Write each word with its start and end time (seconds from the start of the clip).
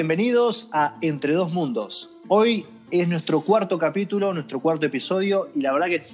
bienvenidos 0.00 0.66
a 0.72 0.96
Entre 1.02 1.34
Dos 1.34 1.52
Mundos. 1.52 2.08
Hoy 2.26 2.64
es 2.90 3.06
nuestro 3.06 3.42
cuarto 3.42 3.78
capítulo, 3.78 4.32
nuestro 4.32 4.58
cuarto 4.58 4.86
episodio, 4.86 5.50
y 5.54 5.60
la 5.60 5.74
verdad 5.74 5.88
que 5.88 6.04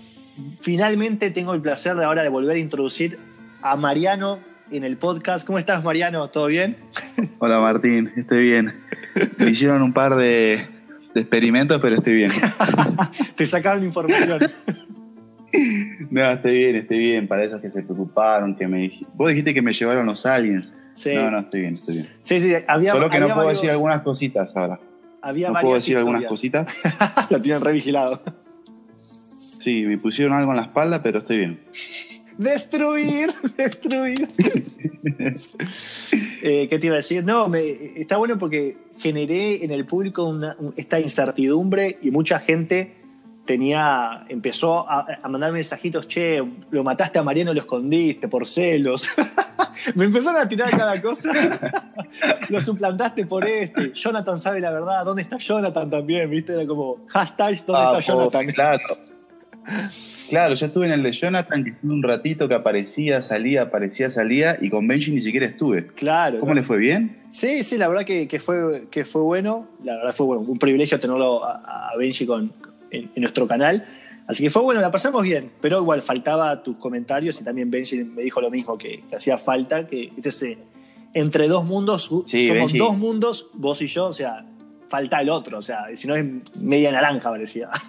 finalmente 0.61 1.31
tengo 1.31 1.55
el 1.55 1.61
placer 1.61 1.95
de 1.95 2.05
ahora 2.05 2.25
de 2.25 2.29
volver 2.29 2.57
a 2.57 2.59
introducir 2.59 3.17
a 3.63 3.77
Mariano 3.77 4.41
en 4.73 4.83
el 4.83 4.97
podcast. 4.97 5.47
¿Cómo 5.47 5.61
estás, 5.61 5.85
Mariano? 5.85 6.29
¿Todo 6.31 6.49
bien? 6.49 6.77
Hola, 7.39 7.61
Martín, 7.61 8.11
estoy 8.17 8.43
bien. 8.43 8.75
Me 9.39 9.51
hicieron 9.51 9.81
un 9.83 9.93
par 9.93 10.17
de, 10.17 10.67
de 11.15 11.21
experimentos, 11.21 11.81
pero 11.81 11.95
estoy 11.95 12.15
bien. 12.17 12.33
Te 13.37 13.47
sacaron 13.47 13.85
información. 13.85 14.41
No, 16.11 16.31
estoy 16.33 16.55
bien, 16.55 16.77
estoy 16.77 16.99
bien. 16.99 17.29
Para 17.29 17.45
esos 17.45 17.63
que 17.63 17.71
se 17.71 17.83
preocuparon, 17.83 18.57
que 18.57 18.69
me 18.69 18.81
dijiste. 18.81 19.11
Vos 19.15 19.29
dijiste 19.29 19.55
que 19.55 19.63
me 19.63 19.73
llevaron 19.73 20.05
los 20.05 20.27
aliens. 20.27 20.75
Sí. 20.97 21.15
No, 21.15 21.31
no, 21.31 21.39
estoy 21.41 21.61
bien, 21.61 21.75
estoy 21.75 21.95
bien. 21.97 22.09
Sí, 22.23 22.41
sí, 22.41 22.53
había, 22.67 22.93
Solo 22.93 23.09
que 23.11 23.21
no 23.21 23.27
puedo 23.27 23.37
varios- 23.39 23.55
decir 23.61 23.71
algunas 23.71 24.03
cositas 24.03 24.57
ahora. 24.57 24.81
Había 25.23 25.49
¿No 25.51 25.61
puedo 25.61 25.75
decir 25.75 25.97
algunas 25.97 26.25
cositas? 26.25 26.67
Lo 27.31 27.41
tienen 27.41 27.63
revigilado. 27.63 28.23
Sí, 29.59 29.83
me 29.83 29.99
pusieron 29.99 30.35
algo 30.35 30.53
en 30.53 30.57
la 30.57 30.63
espalda, 30.65 31.03
pero 31.03 31.19
estoy 31.19 31.39
bien. 31.39 31.61
Destruir, 32.39 33.33
destruir. 33.57 34.29
Eh, 36.43 36.69
¿Qué 36.69 36.79
te 36.79 36.87
iba 36.87 36.95
a 36.95 36.99
decir? 36.99 37.25
No, 37.25 37.49
me, 37.49 37.61
está 37.71 38.17
bueno 38.17 38.39
porque 38.39 38.77
generé 38.99 39.65
en 39.65 39.71
el 39.73 39.85
público 39.87 40.25
una- 40.25 40.55
un- 40.59 40.75
esta 40.77 41.01
incertidumbre 41.01 41.99
y 42.03 42.11
mucha 42.11 42.39
gente 42.39 42.96
tenía, 43.47 44.25
empezó 44.29 44.89
a, 44.91 45.07
a 45.23 45.29
mandar 45.29 45.53
mensajitos, 45.53 46.07
che, 46.07 46.43
lo 46.71 46.85
mataste 46.85 47.19
a 47.19 47.23
Mariano, 47.23 47.55
lo 47.55 47.61
escondiste 47.61 48.29
por 48.29 48.47
celos. 48.47 49.09
me 49.95 50.05
empezaron 50.05 50.41
a 50.41 50.49
tirar 50.49 50.71
cada 50.77 51.01
cosa. 51.01 51.31
lo 52.49 52.61
suplantaste 52.61 53.27
por 53.27 53.47
este. 53.47 53.93
Jonathan 53.95 54.39
sabe 54.39 54.61
la 54.61 54.71
verdad. 54.71 55.05
¿Dónde 55.05 55.23
está 55.23 55.39
Jonathan 55.39 55.89
también? 55.89 56.29
¿Viste? 56.29 56.53
Era 56.53 56.67
como 56.67 57.07
hashtag, 57.09 57.65
¿dónde 57.65 57.83
Ah, 57.83 57.99
está 57.99 58.13
Jonathan? 58.13 58.47
Claro. 58.49 58.83
Claro, 60.29 60.55
yo 60.55 60.67
estuve 60.67 60.87
en 60.87 60.93
el 60.93 61.05
de 61.05 61.13
Jonathan, 61.13 61.63
que 61.63 61.71
estuve 61.71 61.93
un 61.93 62.03
ratito 62.03 62.49
que 62.49 62.55
aparecía, 62.55 63.23
salía, 63.23 63.63
aparecía, 63.63 64.11
salía, 64.11 64.57
y 64.61 64.71
con 64.71 64.89
Benji 64.89 65.13
ni 65.13 65.21
siquiera 65.21 65.47
estuve. 65.47 65.87
Claro. 65.87 66.41
¿Cómo 66.41 66.53
le 66.53 66.65
fue 66.65 66.79
bien? 66.79 67.17
Sí, 67.31 67.63
sí, 67.63 67.77
la 67.77 67.87
verdad 67.87 68.05
que, 68.05 68.27
que 68.27 68.41
fue, 68.41 68.85
que 68.91 69.05
fue 69.05 69.23
bueno. 69.23 69.69
La 69.85 69.97
verdad 69.97 70.13
fue 70.13 70.27
bueno, 70.27 70.43
un 70.43 70.59
privilegio 70.59 70.99
tenerlo 70.99 71.45
a, 71.45 71.91
a 71.91 71.97
Benji 71.97 72.27
con, 72.27 72.53
en, 72.91 73.11
en 73.15 73.23
nuestro 73.23 73.47
canal. 73.47 73.85
Así 74.27 74.43
que 74.43 74.51
fue 74.51 74.63
bueno, 74.63 74.81
la 74.81 74.91
pasamos 74.91 75.23
bien. 75.23 75.51
Pero 75.61 75.79
igual 75.81 76.03
faltaba 76.03 76.63
tus 76.63 76.77
comentarios 76.77 77.41
y 77.41 77.45
también 77.45 77.71
Benji 77.71 78.05
me 78.05 78.23
dijo 78.23 78.41
lo 78.41 78.51
mismo, 78.51 78.77
que, 78.77 79.05
que 79.09 79.17
hacía 79.17 79.39
falta, 79.39 79.87
que 79.87 80.11
¿viste? 80.15 80.29
ese- 80.31 80.59
entre 81.15 81.49
dos 81.49 81.65
mundos, 81.65 82.11
Sí, 82.27 82.49
somos 82.49 82.73
Benji. 82.73 82.79
dos 82.79 82.99
mundos, 82.99 83.47
vos 83.55 83.81
y 83.81 83.87
yo, 83.87 84.07
o 84.09 84.13
sea, 84.13 84.45
falta 84.89 85.21
el 85.23 85.31
otro, 85.31 85.59
o 85.59 85.63
sea, 85.63 85.87
si 85.95 86.07
no 86.07 86.15
es 86.17 86.25
media 86.61 86.91
naranja 86.93 87.31
parecía. 87.31 87.71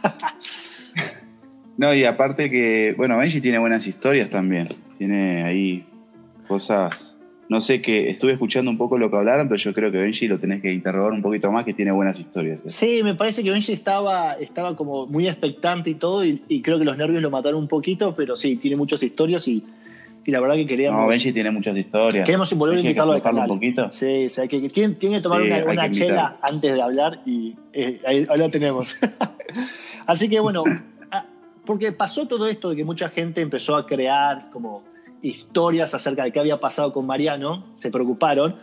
No, 1.78 1.94
y 1.94 2.06
aparte 2.06 2.50
que, 2.50 2.95
bueno, 2.98 3.18
Benji 3.20 3.40
tiene 3.40 3.59
buenas 3.59 3.86
historias 3.86 4.31
también. 4.31 4.70
Tiene 4.98 5.44
ahí 5.44 5.86
cosas. 6.48 7.17
No 7.50 7.62
sé 7.62 7.81
qué, 7.81 8.09
estuve 8.09 8.34
escuchando 8.34 8.70
un 8.70 8.78
poco 8.78 8.98
lo 8.98 9.09
que 9.09 9.16
hablaron, 9.16 9.48
pero 9.48 9.58
yo 9.58 9.73
creo 9.73 9.90
que 9.90 9.98
Benji 9.98 10.28
lo 10.28 10.38
tenés 10.38 10.62
que 10.62 10.73
interrogar 10.73 11.14
un 11.14 11.22
poquito 11.22 11.50
más, 11.52 11.64
que 11.64 11.73
tiene 11.73 11.92
buenas 11.92 12.20
historias. 12.20 12.66
¿eh? 12.66 12.70
Sí, 12.70 13.02
me 13.03 13.16
parece 13.16 13.42
que 13.42 13.52
Benji 13.52 13.72
estaba, 13.72 14.34
estaba 14.34 14.76
como 14.76 15.08
muy 15.08 15.28
expectante 15.28 15.90
y 15.92 15.95
todo, 15.95 16.25
y, 16.25 16.42
y 16.50 16.62
creo 16.62 16.78
que 16.78 16.84
los 16.84 16.98
nervios 16.98 17.22
lo 17.22 17.31
mataron 17.31 17.62
un 17.62 17.68
poquito, 17.70 18.14
pero 18.16 18.36
sí, 18.36 18.58
tiene 18.58 18.75
muchas 18.75 19.02
historias 19.02 19.48
y, 19.48 19.64
y 20.25 20.31
la 20.31 20.42
verdad 20.42 20.56
que 20.56 20.68
queríamos... 20.68 21.00
No, 21.00 21.08
Benji 21.08 21.31
tiene 21.31 21.50
muchas 21.50 21.78
historias. 21.78 22.25
Queremos 22.25 22.53
volver 22.53 22.74
a 22.74 22.75
Benji 22.75 22.84
que 22.84 22.90
invitarlo 22.90 23.13
al 23.13 23.18
aflojarlo 23.19 23.40
canal. 23.40 23.52
un 23.52 23.58
poquito. 23.58 23.91
Sí, 23.91 24.25
o 24.25 24.29
sea, 24.29 24.47
que, 24.50 24.62
que 24.62 24.69
tiene, 24.69 24.96
tiene 24.96 25.16
que 25.16 25.22
tomar 25.22 25.41
Sí, 25.41 25.47
una, 25.47 25.90
que 25.90 25.91
chela 25.91 26.38
antes 26.41 26.74
de 26.74 26.81
hablar 26.81 27.22
y 27.25 27.56
eh, 27.72 28.02
ahí, 28.06 28.28
ahí 28.29 28.38
lo 28.38 28.50
tenemos. 28.50 28.97
Así 30.06 30.28
que 30.28 30.41
bueno, 30.41 30.66
ah, 31.12 31.25
porque 31.66 31.94
pasó 31.94 32.28
todo 32.28 32.46
esto 32.47 32.72
de 32.72 32.75
que 32.75 32.84
mucha 32.84 33.08
gente 33.08 33.40
empezó 33.40 33.78
a 33.78 33.88
crear 33.88 34.50
como 34.52 34.84
historias 35.22 35.94
acerca 35.94 36.23
de 36.23 36.31
qué 36.31 36.39
había 36.39 36.59
pasado 36.59 36.94
con 36.94 37.05
Mariano, 37.05 37.57
se 37.78 37.91
preocuparon. 37.91 38.55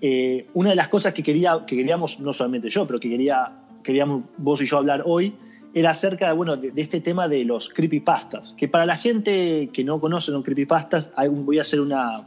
Eh, 0.00 0.46
una 0.54 0.70
de 0.70 0.76
las 0.76 0.88
cosas 0.88 1.12
que, 1.12 1.22
quería, 1.22 1.64
que 1.66 1.76
queríamos, 1.76 2.20
no 2.20 2.32
solamente 2.32 2.68
yo, 2.68 2.86
pero 2.86 3.00
que 3.00 3.08
quería, 3.08 3.52
queríamos 3.82 4.24
vos 4.36 4.60
y 4.62 4.66
yo 4.66 4.78
hablar 4.78 5.02
hoy, 5.04 5.34
era 5.74 5.90
acerca 5.90 6.32
bueno, 6.32 6.56
de, 6.56 6.70
de 6.70 6.82
este 6.82 7.00
tema 7.00 7.28
de 7.28 7.44
los 7.44 7.68
creepypastas. 7.68 8.54
Que 8.54 8.68
para 8.68 8.86
la 8.86 8.96
gente 8.96 9.70
que 9.72 9.84
no 9.84 10.00
conoce 10.00 10.30
los 10.30 10.44
creepypastas, 10.44 11.10
voy 11.30 11.58
a 11.58 11.62
hacer 11.62 11.80
una, 11.80 12.24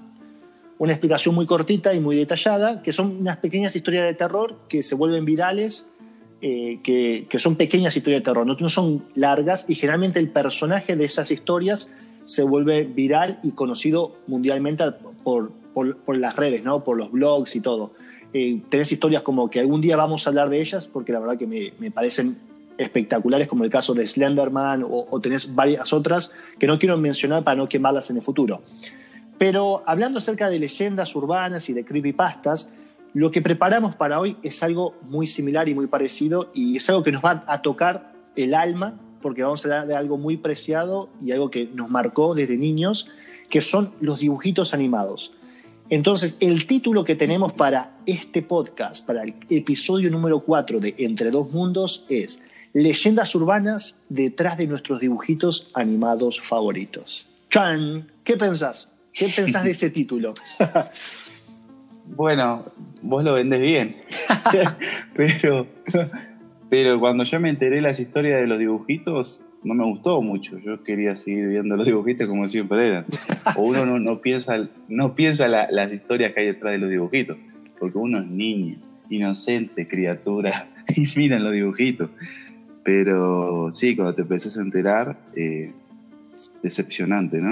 una 0.81 0.93
explicación 0.93 1.35
muy 1.35 1.45
cortita 1.45 1.93
y 1.93 1.99
muy 1.99 2.15
detallada, 2.15 2.81
que 2.81 2.91
son 2.91 3.17
unas 3.19 3.37
pequeñas 3.37 3.75
historias 3.75 4.05
de 4.05 4.15
terror 4.15 4.61
que 4.67 4.81
se 4.81 4.95
vuelven 4.95 5.25
virales, 5.25 5.87
eh, 6.41 6.79
que, 6.83 7.37
son 7.37 7.55
pequeñas 7.55 7.95
historias 7.95 8.21
de 8.21 8.25
terror, 8.25 8.47
no 8.47 8.69
son 8.69 9.05
largas, 9.13 9.65
y 9.67 9.75
generalmente 9.75 10.17
el 10.17 10.29
personaje 10.29 10.95
de 10.95 11.05
esas 11.05 11.29
historias 11.29 11.87
se 12.31 12.43
vuelve 12.43 12.85
viral 12.85 13.39
y 13.43 13.51
conocido 13.51 14.15
mundialmente 14.25 14.85
por, 15.21 15.51
por, 15.73 16.17
las 16.17 16.33
redes, 16.37 16.63
¿no? 16.63 16.81
por 16.81 16.97
los 16.97 17.11
blogs 17.11 17.57
y 17.57 17.59
todo. 17.59 17.91
Eh, 18.33 18.61
tenés 18.69 18.89
historias 18.89 19.21
como 19.21 19.49
que 19.49 19.59
algún 19.59 19.81
día 19.81 19.97
vamos 19.97 20.25
a 20.25 20.29
hablar 20.29 20.49
de 20.49 20.61
ellas, 20.61 20.87
porque 20.87 21.11
la 21.11 21.19
verdad 21.19 21.37
que 21.37 21.45
me, 21.45 21.73
me 21.77 21.91
parecen 21.91 22.37
espectaculares, 22.77 23.49
como 23.49 23.65
el 23.65 23.69
caso 23.69 23.93
de 23.93 24.07
Slenderman, 24.07 24.81
o, 24.83 25.07
o 25.09 25.19
tenés 25.19 25.53
varias 25.53 25.91
otras 25.91 26.31
que 26.57 26.67
no 26.67 26.79
quiero 26.79 26.97
mencionar 26.97 27.43
para 27.43 27.57
no 27.57 27.67
quemarlas 27.67 28.09
en 28.11 28.15
el 28.15 28.21
futuro. 28.21 28.61
Pero 29.37 29.83
hablando 29.85 30.19
acerca 30.19 30.49
de 30.49 30.57
leyendas 30.57 31.13
urbanas 31.13 31.67
y 31.67 31.73
de 31.73 31.83
creepypastas, 31.83 32.69
lo 33.13 33.29
que 33.29 33.41
preparamos 33.41 33.97
para 33.97 34.21
hoy 34.21 34.37
es 34.41 34.63
algo 34.63 34.95
muy 35.01 35.27
similar 35.27 35.67
y 35.67 35.75
muy 35.75 35.87
parecido 35.87 36.49
y 36.53 36.77
es 36.77 36.89
algo 36.89 37.03
que 37.03 37.11
nos 37.11 37.21
va 37.21 37.43
a 37.45 37.61
tocar 37.61 38.13
el 38.37 38.53
alma 38.53 38.97
porque 39.21 39.43
vamos 39.43 39.63
a 39.63 39.67
hablar 39.67 39.87
de 39.87 39.95
algo 39.95 40.17
muy 40.17 40.37
preciado 40.37 41.09
y 41.23 41.31
algo 41.31 41.49
que 41.49 41.65
nos 41.67 41.89
marcó 41.89 42.33
desde 42.33 42.57
niños, 42.57 43.07
que 43.49 43.61
son 43.61 43.93
los 44.01 44.19
dibujitos 44.19 44.73
animados. 44.73 45.33
Entonces, 45.89 46.35
el 46.39 46.67
título 46.67 47.03
que 47.03 47.15
tenemos 47.15 47.51
para 47.51 47.97
este 48.05 48.41
podcast, 48.41 49.05
para 49.05 49.23
el 49.23 49.35
episodio 49.49 50.09
número 50.09 50.39
4 50.39 50.79
de 50.79 50.95
Entre 50.97 51.31
Dos 51.31 51.51
Mundos, 51.51 52.05
es 52.07 52.39
Leyendas 52.73 53.35
Urbanas 53.35 53.99
detrás 54.07 54.57
de 54.57 54.67
nuestros 54.67 55.01
dibujitos 55.01 55.69
animados 55.73 56.39
favoritos. 56.39 57.27
¡Chan! 57.49 58.09
¿Qué 58.23 58.37
pensás? 58.37 58.87
¿Qué 59.11 59.27
pensás 59.27 59.65
de 59.65 59.71
ese 59.71 59.89
título? 59.91 60.33
Bueno, 62.05 62.65
vos 63.01 63.23
lo 63.23 63.33
vendés 63.33 63.61
bien. 63.61 64.01
pero, 65.13 65.67
pero 66.71 67.01
cuando 67.01 67.25
yo 67.25 67.37
me 67.41 67.49
enteré 67.49 67.81
las 67.81 67.99
historias 67.99 68.39
de 68.39 68.47
los 68.47 68.57
dibujitos, 68.57 69.43
no 69.61 69.73
me 69.73 69.83
gustó 69.83 70.21
mucho. 70.21 70.57
Yo 70.57 70.81
quería 70.85 71.15
seguir 71.17 71.49
viendo 71.49 71.75
los 71.75 71.85
dibujitos 71.85 72.27
como 72.27 72.47
siempre 72.47 72.87
eran. 72.87 73.05
O 73.57 73.63
uno 73.63 73.85
no, 73.85 73.99
no 73.99 74.21
piensa, 74.21 74.69
no 74.87 75.13
piensa 75.13 75.49
la- 75.49 75.69
las 75.69 75.91
historias 75.91 76.31
que 76.31 76.39
hay 76.39 76.45
detrás 76.47 76.71
de 76.71 76.77
los 76.77 76.89
dibujitos. 76.89 77.35
Porque 77.77 77.97
uno 77.97 78.19
es 78.21 78.27
niño, 78.27 78.77
inocente, 79.09 79.85
criatura, 79.85 80.69
y 80.95 81.05
miran 81.17 81.43
los 81.43 81.51
dibujitos. 81.51 82.09
Pero 82.83 83.67
sí, 83.71 83.93
cuando 83.97 84.15
te 84.15 84.21
empezás 84.21 84.57
a 84.57 84.61
enterar, 84.61 85.17
eh, 85.35 85.73
decepcionante, 86.63 87.39
¿no? 87.41 87.51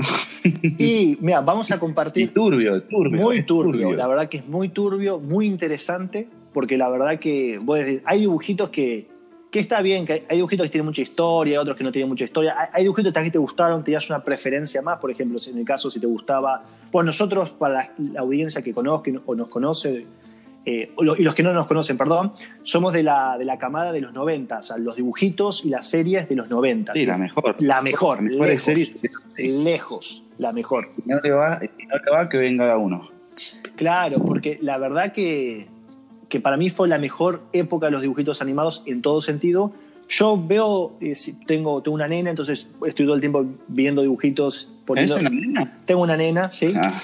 Y 0.78 1.18
mira, 1.20 1.42
vamos 1.42 1.70
a 1.72 1.76
Y 1.78 1.80
compartir 1.80 2.34
turbio, 2.34 2.82
turbio. 2.84 3.22
muy 3.22 3.40
es 3.40 3.46
turbio, 3.46 3.92
la 3.94 4.08
verdad 4.08 4.30
que 4.30 4.38
es 4.38 4.48
muy 4.48 4.70
turbio, 4.70 5.20
muy 5.20 5.46
interesante, 5.46 6.28
porque 6.54 6.78
la 6.78 6.90
verdad 6.90 7.20
que 7.20 7.58
vos 7.62 7.80
decís, 7.80 8.02
hay 8.06 8.20
dibujitos 8.22 8.70
que, 8.70 9.08
que 9.52 9.60
está 9.60 9.82
bien, 9.82 10.06
que 10.06 10.26
hay, 10.30 10.38
dibujitos 10.38 10.66
que 10.66 10.72
tienen 10.72 10.86
mucha 10.86 11.02
historia, 11.02 11.62
otros 11.62 11.76
que 11.78 11.84
no 11.84 11.92
tienen 11.92 12.10
mucha 12.10 12.26
historia, 12.26 12.56
hay, 12.58 12.68
hay 12.74 12.84
dibujitos 12.84 13.14
que 13.14 13.32
te 13.32 13.38
gustaron, 13.38 13.84
tenías 13.84 14.10
una 14.10 14.24
preferencia 14.24 14.82
más, 14.82 15.00
por 15.00 15.12
ejemplo, 15.12 15.40
en 15.48 15.58
el 15.58 15.66
caso 15.66 15.90
si 15.90 16.00
te 16.00 16.08
gustaba, 16.08 16.64
pues 16.92 17.06
nosotros, 17.06 17.52
para 17.52 17.74
la, 17.74 17.94
la 18.14 18.20
audiencia 18.22 18.62
que 18.62 18.74
conozca 18.74 19.12
o 19.26 19.36
nos 19.36 19.48
conoce, 19.48 20.06
eh, 20.66 20.92
y 21.18 21.24
los 21.24 21.34
que 21.34 21.42
no 21.42 21.54
nos 21.54 21.68
conocen, 21.68 21.98
perdón, 21.98 22.34
somos 22.64 22.94
de 22.94 23.02
la, 23.02 23.38
de 23.38 23.46
la 23.46 23.58
camada 23.58 23.92
de 23.92 24.02
los 24.02 24.14
90, 24.14 24.60
o 24.60 24.64
sea, 24.64 24.78
los 24.78 24.96
dibujitos 24.96 25.64
y 25.66 25.70
las 25.70 25.88
series 25.90 26.28
de 26.28 26.36
los 26.36 26.50
90. 26.50 26.94
Sí, 26.94 27.06
la 27.06 27.18
mejor. 27.18 27.56
La 27.60 27.82
mejor, 27.82 28.18
La 28.18 28.30
mejor 28.30 28.48
lejos, 28.48 28.62
serie. 28.64 28.96
lejos, 29.38 30.24
la 30.38 30.52
mejor. 30.52 30.90
Si 30.96 31.10
no 31.10 31.20
le 31.22 31.32
va, 31.32 31.60
no 31.60 31.98
le 31.98 32.12
va 32.12 32.30
que 32.30 32.38
venga 32.38 32.78
uno. 32.78 33.10
Claro, 33.78 34.20
porque 34.20 34.60
la 34.62 34.78
verdad 34.78 35.14
que, 35.14 35.68
que 36.30 36.40
para 36.40 36.56
mí 36.58 36.70
fue 36.70 36.88
la 36.88 36.98
mejor 36.98 37.42
época 37.54 37.88
de 37.88 37.92
los 37.92 38.02
dibujitos 38.02 38.42
animados 38.42 38.84
en 38.86 39.02
todo 39.02 39.20
sentido. 39.22 39.72
Yo 40.08 40.42
veo, 40.44 40.94
eh, 41.02 41.14
tengo, 41.46 41.82
tengo 41.84 41.94
una 41.96 42.08
nena, 42.08 42.30
entonces 42.32 42.68
estoy 42.86 43.06
todo 43.06 43.14
el 43.16 43.22
tiempo 43.22 43.46
viendo 43.68 44.02
dibujitos. 44.02 44.68
¿Tenés 44.88 45.12
poniendo- 45.12 45.16
una 45.20 45.30
nena? 45.30 45.78
Tengo 45.86 46.02
una 46.02 46.18
nena, 46.18 46.50
sí. 46.50 46.68
Ah, 46.76 47.00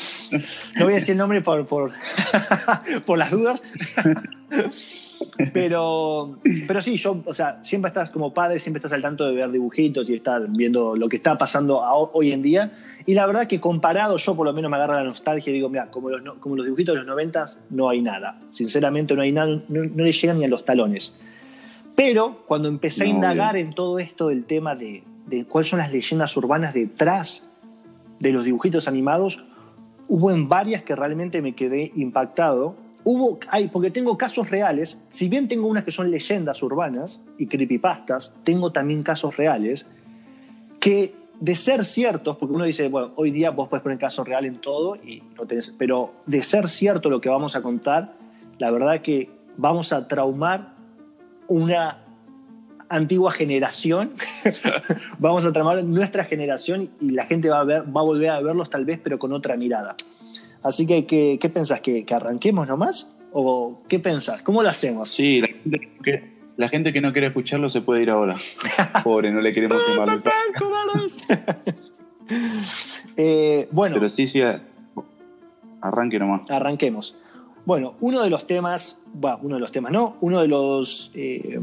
No 0.77 0.85
voy 0.85 0.93
a 0.93 0.95
decir 0.95 1.11
el 1.11 1.17
nombre 1.19 1.41
por, 1.41 1.65
por, 1.67 1.91
por 3.05 3.17
las 3.19 3.29
dudas. 3.29 3.61
Pero, 5.53 6.37
pero 6.67 6.81
sí, 6.81 6.97
yo, 6.97 7.21
o 7.25 7.33
sea, 7.33 7.59
siempre 7.63 7.87
estás 7.87 8.09
como 8.09 8.33
padre, 8.33 8.59
siempre 8.59 8.79
estás 8.79 8.91
al 8.93 9.01
tanto 9.01 9.25
de 9.25 9.33
ver 9.33 9.49
dibujitos 9.51 10.09
y 10.09 10.15
estar 10.15 10.45
viendo 10.49 10.95
lo 10.95 11.07
que 11.09 11.15
está 11.17 11.37
pasando 11.37 11.79
hoy 12.13 12.31
en 12.31 12.41
día. 12.41 12.71
Y 13.05 13.13
la 13.13 13.27
verdad 13.27 13.47
que 13.47 13.59
comparado, 13.59 14.17
yo 14.17 14.35
por 14.35 14.45
lo 14.47 14.53
menos 14.53 14.71
me 14.71 14.77
agarra 14.77 14.95
la 14.95 15.03
nostalgia 15.03 15.51
y 15.51 15.53
digo, 15.53 15.69
mira, 15.69 15.91
como 15.91 16.09
los, 16.09 16.37
como 16.39 16.55
los 16.55 16.65
dibujitos 16.65 16.95
de 16.95 16.99
los 16.99 17.07
noventas, 17.07 17.59
no 17.69 17.89
hay 17.89 18.01
nada. 18.01 18.39
Sinceramente 18.53 19.15
no 19.15 19.21
hay 19.21 19.31
nada, 19.31 19.61
no, 19.67 19.83
le 19.83 20.11
llegan 20.11 20.39
ni 20.39 20.45
a 20.45 20.47
los 20.47 20.65
talones. 20.65 21.13
Pero 21.95 22.43
cuando 22.47 22.67
empecé 22.67 23.03
a 23.03 23.07
indagar 23.07 23.57
en 23.57 23.73
todo 23.73 23.99
esto 23.99 24.27
del 24.27 24.45
tema 24.45 24.75
de, 24.75 25.03
de 25.27 25.45
cuáles 25.45 25.69
son 25.69 25.79
las 25.79 25.91
leyendas 25.91 26.35
urbanas 26.35 26.73
detrás 26.73 27.47
de 28.19 28.31
los 28.31 28.43
dibujitos 28.43 28.87
animados, 28.87 29.43
hubo 30.07 30.31
en 30.31 30.49
varias 30.49 30.83
que 30.83 30.95
realmente 30.95 31.41
me 31.41 31.53
quedé 31.53 31.91
impactado. 31.95 32.75
Hubo, 33.03 33.39
hay, 33.49 33.67
porque 33.67 33.91
tengo 33.91 34.17
casos 34.17 34.49
reales, 34.49 34.99
si 35.11 35.29
bien 35.29 35.47
tengo 35.47 35.67
unas 35.67 35.83
que 35.83 35.91
son 35.91 36.09
leyendas 36.09 36.63
urbanas 36.63 37.21
y 37.37 37.45
creepypastas, 37.45 38.33
tengo 38.43 38.71
también 38.71 39.03
casos 39.03 39.37
reales 39.37 39.85
que 40.79 41.13
de 41.39 41.55
ser 41.55 41.85
ciertos, 41.85 42.37
porque 42.37 42.55
uno 42.55 42.65
dice, 42.65 42.87
bueno, 42.87 43.11
hoy 43.15 43.31
día 43.31 43.51
vos 43.51 43.67
puedes 43.67 43.83
poner 43.83 43.97
caso 43.97 44.23
real 44.23 44.45
en 44.45 44.57
todo, 44.57 44.95
y 44.95 45.21
no 45.37 45.45
tenés, 45.45 45.73
pero 45.77 46.13
de 46.25 46.43
ser 46.43 46.69
cierto 46.69 47.09
lo 47.09 47.21
que 47.21 47.29
vamos 47.29 47.55
a 47.55 47.61
contar, 47.61 48.13
la 48.57 48.71
verdad 48.71 49.01
que 49.01 49.29
vamos 49.57 49.93
a 49.93 50.07
traumar 50.07 50.73
una 51.47 51.99
antigua 52.89 53.31
generación, 53.31 54.11
vamos 55.19 55.45
a 55.45 55.51
traumar 55.51 55.83
nuestra 55.83 56.23
generación 56.23 56.89
y 56.99 57.11
la 57.11 57.25
gente 57.25 57.49
va 57.49 57.59
a, 57.59 57.63
ver, 57.63 57.83
va 57.83 58.01
a 58.01 58.03
volver 58.03 58.29
a 58.29 58.41
verlos 58.41 58.69
tal 58.69 58.85
vez, 58.85 58.99
pero 59.03 59.19
con 59.19 59.33
otra 59.33 59.57
mirada. 59.57 59.95
Así 60.63 60.87
que, 60.87 61.05
¿qué, 61.05 61.37
qué 61.39 61.49
pensás? 61.49 61.81
¿Que, 61.81 62.05
¿Que, 62.05 62.13
arranquemos 62.13 62.67
nomás? 62.67 63.11
¿O 63.33 63.81
qué 63.87 63.99
pensás? 63.99 64.41
¿Cómo 64.41 64.63
lo 64.63 64.69
hacemos? 64.69 65.11
Sí, 65.11 65.39
la 65.39 65.47
gente 65.47 66.34
la 66.57 66.69
gente 66.69 66.93
que 66.93 67.01
no 67.01 67.11
quiere 67.11 67.27
escucharlo 67.27 67.69
se 67.69 67.81
puede 67.81 68.03
ir 68.03 68.09
ahora. 68.09 68.35
Pobre, 69.03 69.31
no 69.31 69.41
le 69.41 69.53
queremos 69.53 69.77
quemar 69.83 70.21
eh, 73.17 73.67
bueno. 73.71 73.95
Pero 73.95 74.09
sí, 74.09 74.27
sí, 74.27 74.41
arranque 75.81 76.19
nomás. 76.19 76.49
Arranquemos. 76.49 77.15
Bueno, 77.65 77.95
uno 77.99 78.21
de 78.21 78.29
los 78.29 78.47
temas, 78.47 78.97
bueno, 79.13 79.39
uno 79.41 79.55
de 79.55 79.61
los 79.61 79.71
temas, 79.71 79.91
no, 79.91 80.17
uno 80.21 80.41
de 80.41 80.47
los 80.47 81.11
eh, 81.15 81.59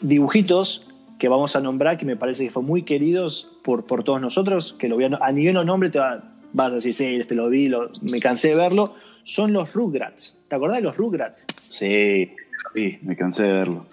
dibujitos 0.00 0.84
que 1.18 1.28
vamos 1.28 1.56
a 1.56 1.60
nombrar, 1.60 1.96
que 1.96 2.04
me 2.04 2.16
parece 2.16 2.44
que 2.44 2.50
fue 2.50 2.62
muy 2.62 2.82
queridos 2.82 3.48
por, 3.62 3.86
por 3.86 4.04
todos 4.04 4.20
nosotros, 4.20 4.74
que 4.78 4.88
lo 4.88 4.96
voy 4.96 5.04
a, 5.04 5.18
a 5.20 5.32
nivel 5.32 5.54
de 5.54 5.64
nombre 5.64 5.90
te 5.90 5.98
vas 5.98 6.72
a 6.72 6.74
decir, 6.76 6.94
sí, 6.94 7.04
este 7.16 7.34
lo 7.34 7.48
vi, 7.48 7.68
lo, 7.68 7.90
me 8.02 8.20
cansé 8.20 8.48
de 8.48 8.54
verlo, 8.54 8.94
son 9.24 9.52
los 9.52 9.72
Rugrats. 9.74 10.34
¿Te 10.48 10.56
acordás 10.56 10.78
de 10.78 10.82
los 10.82 10.96
Rugrats? 10.96 11.44
Sí, 11.68 12.30
Sí, 12.74 12.98
me 13.02 13.16
cansé 13.16 13.44
de 13.44 13.52
verlo. 13.52 13.86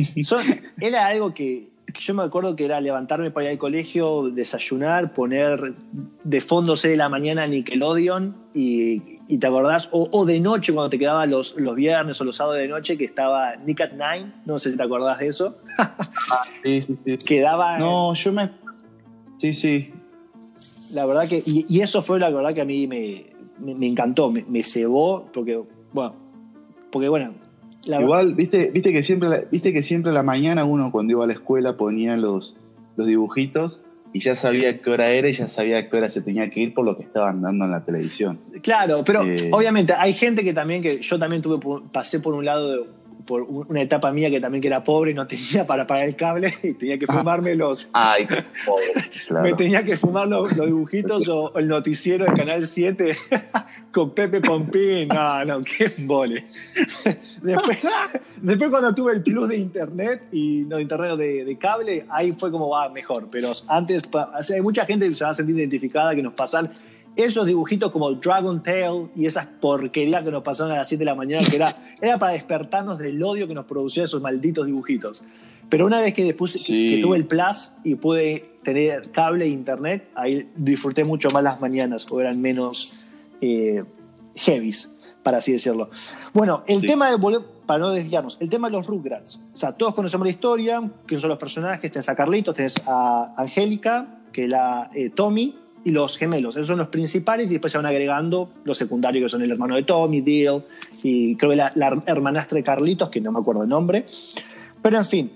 era 0.80 1.06
algo 1.06 1.34
que, 1.34 1.70
yo 1.98 2.14
me 2.14 2.22
acuerdo 2.22 2.56
que 2.56 2.64
era 2.64 2.80
levantarme 2.80 3.30
para 3.30 3.46
ir 3.46 3.50
al 3.52 3.58
colegio, 3.58 4.30
desayunar, 4.30 5.12
poner 5.12 5.74
de 6.24 6.40
fondo 6.40 6.74
de 6.74 6.96
la 6.96 7.08
mañana 7.08 7.46
Nickelodeon 7.46 8.34
y, 8.54 9.20
y 9.28 9.38
te 9.38 9.46
acordás, 9.46 9.88
o, 9.92 10.24
de 10.24 10.40
noche 10.40 10.72
cuando 10.72 10.90
te 10.90 10.98
quedaba 10.98 11.26
los, 11.26 11.54
los 11.56 11.74
viernes 11.74 12.20
o 12.20 12.24
los 12.24 12.36
sábados 12.36 12.60
de 12.60 12.68
noche 12.68 12.96
que 12.96 13.04
estaba 13.04 13.56
Nick 13.56 13.80
at 13.80 13.92
Nine, 13.92 14.32
no 14.46 14.58
sé 14.58 14.70
si 14.70 14.76
te 14.76 14.82
acordás 14.82 15.18
de 15.18 15.28
eso. 15.28 15.58
Ah, 15.78 16.44
sí, 16.62 16.82
sí, 16.82 16.98
sí. 17.04 17.18
Quedaba... 17.24 17.78
No, 17.78 18.14
yo 18.14 18.32
me... 18.32 18.50
Sí, 19.38 19.52
sí. 19.52 19.92
La 20.90 21.06
verdad 21.06 21.28
que... 21.28 21.42
Y, 21.44 21.80
eso 21.80 22.02
fue 22.02 22.18
la 22.18 22.30
verdad 22.30 22.54
que 22.54 22.60
a 22.60 22.64
mí 22.64 22.86
me, 22.86 23.26
me, 23.58 23.86
encantó, 23.86 24.30
me, 24.30 24.44
me 24.48 24.62
cebó, 24.62 25.28
porque, 25.32 25.62
bueno, 25.92 26.14
porque 26.90 27.08
bueno, 27.08 27.32
Igual, 27.84 28.34
viste, 28.34 28.70
viste 28.70 28.92
que 28.92 29.02
siempre, 29.02 29.46
viste 29.50 29.72
que 29.72 29.82
siempre 29.82 30.10
a 30.10 30.14
la 30.14 30.22
mañana 30.22 30.64
uno 30.64 30.92
cuando 30.92 31.12
iba 31.12 31.24
a 31.24 31.26
la 31.26 31.32
escuela 31.32 31.76
ponía 31.76 32.16
los, 32.16 32.56
los 32.96 33.06
dibujitos 33.06 33.82
y 34.12 34.20
ya 34.20 34.34
sabía 34.34 34.80
qué 34.80 34.90
hora 34.90 35.08
era 35.10 35.28
y 35.28 35.32
ya 35.32 35.48
sabía 35.48 35.88
qué 35.88 35.96
hora 35.96 36.08
se 36.08 36.20
tenía 36.20 36.50
que 36.50 36.60
ir 36.60 36.74
por 36.74 36.84
lo 36.84 36.96
que 36.96 37.02
estaban 37.02 37.40
dando 37.40 37.64
en 37.64 37.70
la 37.70 37.84
televisión. 37.84 38.38
Claro, 38.62 39.02
pero 39.04 39.24
eh, 39.24 39.48
obviamente 39.52 39.94
hay 39.94 40.12
gente 40.12 40.44
que 40.44 40.52
también, 40.52 40.82
que 40.82 41.00
yo 41.00 41.18
también 41.18 41.40
tuve, 41.42 41.58
pasé 41.92 42.20
por 42.20 42.34
un 42.34 42.44
lado 42.44 42.70
de 42.70 42.86
por 43.26 43.42
una 43.42 43.82
etapa 43.82 44.12
mía 44.12 44.30
que 44.30 44.40
también 44.40 44.60
que 44.60 44.68
era 44.68 44.82
pobre 44.82 45.12
y 45.12 45.14
no 45.14 45.26
tenía 45.26 45.66
para 45.66 45.86
pagar 45.86 46.06
el 46.06 46.16
cable 46.16 46.54
y 46.62 46.74
tenía 46.74 46.98
que 46.98 47.06
fumarme 47.06 47.54
los... 47.54 47.88
Ay, 47.92 48.26
qué 48.26 48.44
pobre, 48.64 49.10
Me 49.42 49.54
tenía 49.54 49.84
que 49.84 49.96
fumar 49.96 50.28
los, 50.28 50.54
dibujitos 50.54 51.28
o 51.28 51.56
el 51.58 51.68
noticiero 51.68 52.24
del 52.24 52.34
Canal 52.34 52.66
7 52.66 53.16
con 53.92 54.10
Pepe 54.10 54.40
Pompín. 54.40 55.08
No, 55.08 55.44
no, 55.44 55.60
qué 55.62 55.92
vole. 55.98 56.44
Después, 57.42 57.86
después, 58.40 58.70
cuando 58.70 58.94
tuve 58.94 59.12
el 59.14 59.22
plus 59.22 59.48
de 59.48 59.56
internet 59.56 60.22
y 60.32 60.64
no 60.66 60.80
internet 60.80 61.16
de, 61.16 61.44
de 61.44 61.58
cable, 61.58 62.06
ahí 62.08 62.32
fue 62.32 62.50
como 62.50 62.68
va 62.68 62.88
mejor. 62.88 63.28
Pero 63.30 63.52
antes, 63.68 64.02
hay 64.52 64.60
mucha 64.60 64.84
gente 64.86 65.08
que 65.08 65.14
se 65.14 65.24
va 65.24 65.30
a 65.30 65.34
sentir 65.34 65.56
identificada 65.56 66.14
que 66.14 66.22
nos 66.22 66.34
pasan 66.34 66.70
esos 67.16 67.46
dibujitos 67.46 67.90
como 67.90 68.12
Dragon 68.12 68.62
Tail 68.62 69.08
y 69.14 69.26
esas 69.26 69.46
porquerías 69.46 70.24
que 70.24 70.30
nos 70.30 70.42
pasaron 70.42 70.72
a 70.72 70.76
las 70.76 70.88
7 70.88 71.00
de 71.00 71.04
la 71.04 71.14
mañana, 71.14 71.46
que 71.48 71.56
era, 71.56 71.94
era 72.00 72.18
para 72.18 72.32
despertarnos 72.32 72.98
del 72.98 73.22
odio 73.22 73.46
que 73.46 73.54
nos 73.54 73.66
producía 73.66 74.04
esos 74.04 74.20
malditos 74.20 74.66
dibujitos. 74.66 75.24
Pero 75.68 75.86
una 75.86 76.00
vez 76.00 76.12
que 76.12 76.24
después 76.24 76.52
que 76.66 77.00
tuve 77.02 77.16
el 77.16 77.24
Plus 77.24 77.72
y 77.82 77.94
pude 77.94 78.56
tener 78.62 79.10
cable 79.10 79.46
e 79.46 79.48
internet, 79.48 80.06
ahí 80.14 80.50
disfruté 80.54 81.02
mucho 81.02 81.30
más 81.30 81.42
las 81.42 81.60
mañanas, 81.60 82.06
o 82.10 82.20
eran 82.20 82.42
menos 82.42 82.92
eh, 83.40 83.82
heavies, 84.34 84.90
para 85.22 85.38
así 85.38 85.52
decirlo. 85.52 85.88
Bueno, 86.34 86.62
el 86.66 86.82
tema 86.82 87.10
de, 87.10 87.40
para 87.64 87.78
no 87.78 87.90
desviarnos, 87.90 88.36
el 88.40 88.50
tema 88.50 88.68
de 88.68 88.72
los 88.72 88.86
Rugrats. 88.86 89.40
O 89.54 89.56
sea, 89.56 89.72
todos 89.72 89.94
conocemos 89.94 90.26
la 90.26 90.32
historia, 90.32 90.90
quiénes 91.06 91.22
son 91.22 91.30
los 91.30 91.38
personajes, 91.38 91.90
tenés 91.90 92.08
a 92.08 92.14
Carlitos, 92.14 92.54
tenés 92.54 92.74
a 92.86 93.32
Angélica, 93.38 94.20
que 94.30 94.48
la 94.48 94.90
eh, 94.94 95.08
Tommy, 95.08 95.56
y 95.84 95.90
los 95.90 96.16
gemelos. 96.16 96.56
Esos 96.56 96.68
son 96.68 96.78
los 96.78 96.88
principales 96.88 97.50
y 97.50 97.54
después 97.54 97.72
se 97.72 97.78
van 97.78 97.86
agregando 97.86 98.50
los 98.64 98.76
secundarios 98.76 99.24
que 99.24 99.28
son 99.28 99.42
el 99.42 99.50
hermano 99.50 99.76
de 99.76 99.82
Tommy, 99.82 100.20
Deal 100.20 100.64
y 101.02 101.36
creo 101.36 101.50
que 101.50 101.56
la, 101.56 102.02
hermanastra 102.06 102.56
de 102.56 102.62
Carlitos, 102.62 103.08
que 103.10 103.20
no 103.20 103.32
me 103.32 103.40
acuerdo 103.40 103.62
el 103.62 103.68
nombre. 103.68 104.06
Pero 104.80 104.98
en 104.98 105.04
fin, 105.04 105.32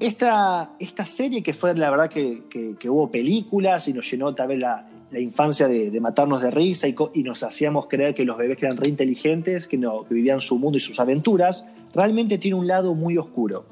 esta, 0.00 0.72
esta 0.78 1.04
serie 1.06 1.42
que 1.42 1.52
fue 1.52 1.74
la 1.74 1.90
verdad 1.90 2.08
que, 2.08 2.44
que, 2.48 2.90
hubo 2.90 3.10
películas 3.10 3.88
y 3.88 3.92
nos 3.92 4.10
llenó 4.10 4.34
tal 4.34 4.48
vez 4.48 4.58
la, 4.58 4.86
la 5.10 5.20
infancia 5.20 5.68
de, 5.68 6.00
matarnos 6.00 6.42
de 6.42 6.50
risa 6.50 6.88
y, 6.88 6.94
y, 7.14 7.22
nos 7.22 7.42
hacíamos 7.42 7.86
creer 7.86 8.14
que 8.14 8.24
los 8.24 8.36
bebés 8.36 8.62
eran 8.62 8.76
re 8.76 8.88
inteligentes, 8.88 9.68
que, 9.68 9.76
no, 9.76 10.04
que 10.04 10.14
vivían 10.14 10.40
su 10.40 10.58
mundo 10.58 10.78
y 10.78 10.80
sus 10.80 10.98
aventuras, 10.98 11.66
realmente 11.94 12.38
tiene 12.38 12.56
un 12.56 12.66
lado 12.66 12.94
muy 12.94 13.18
oscuro. 13.18 13.64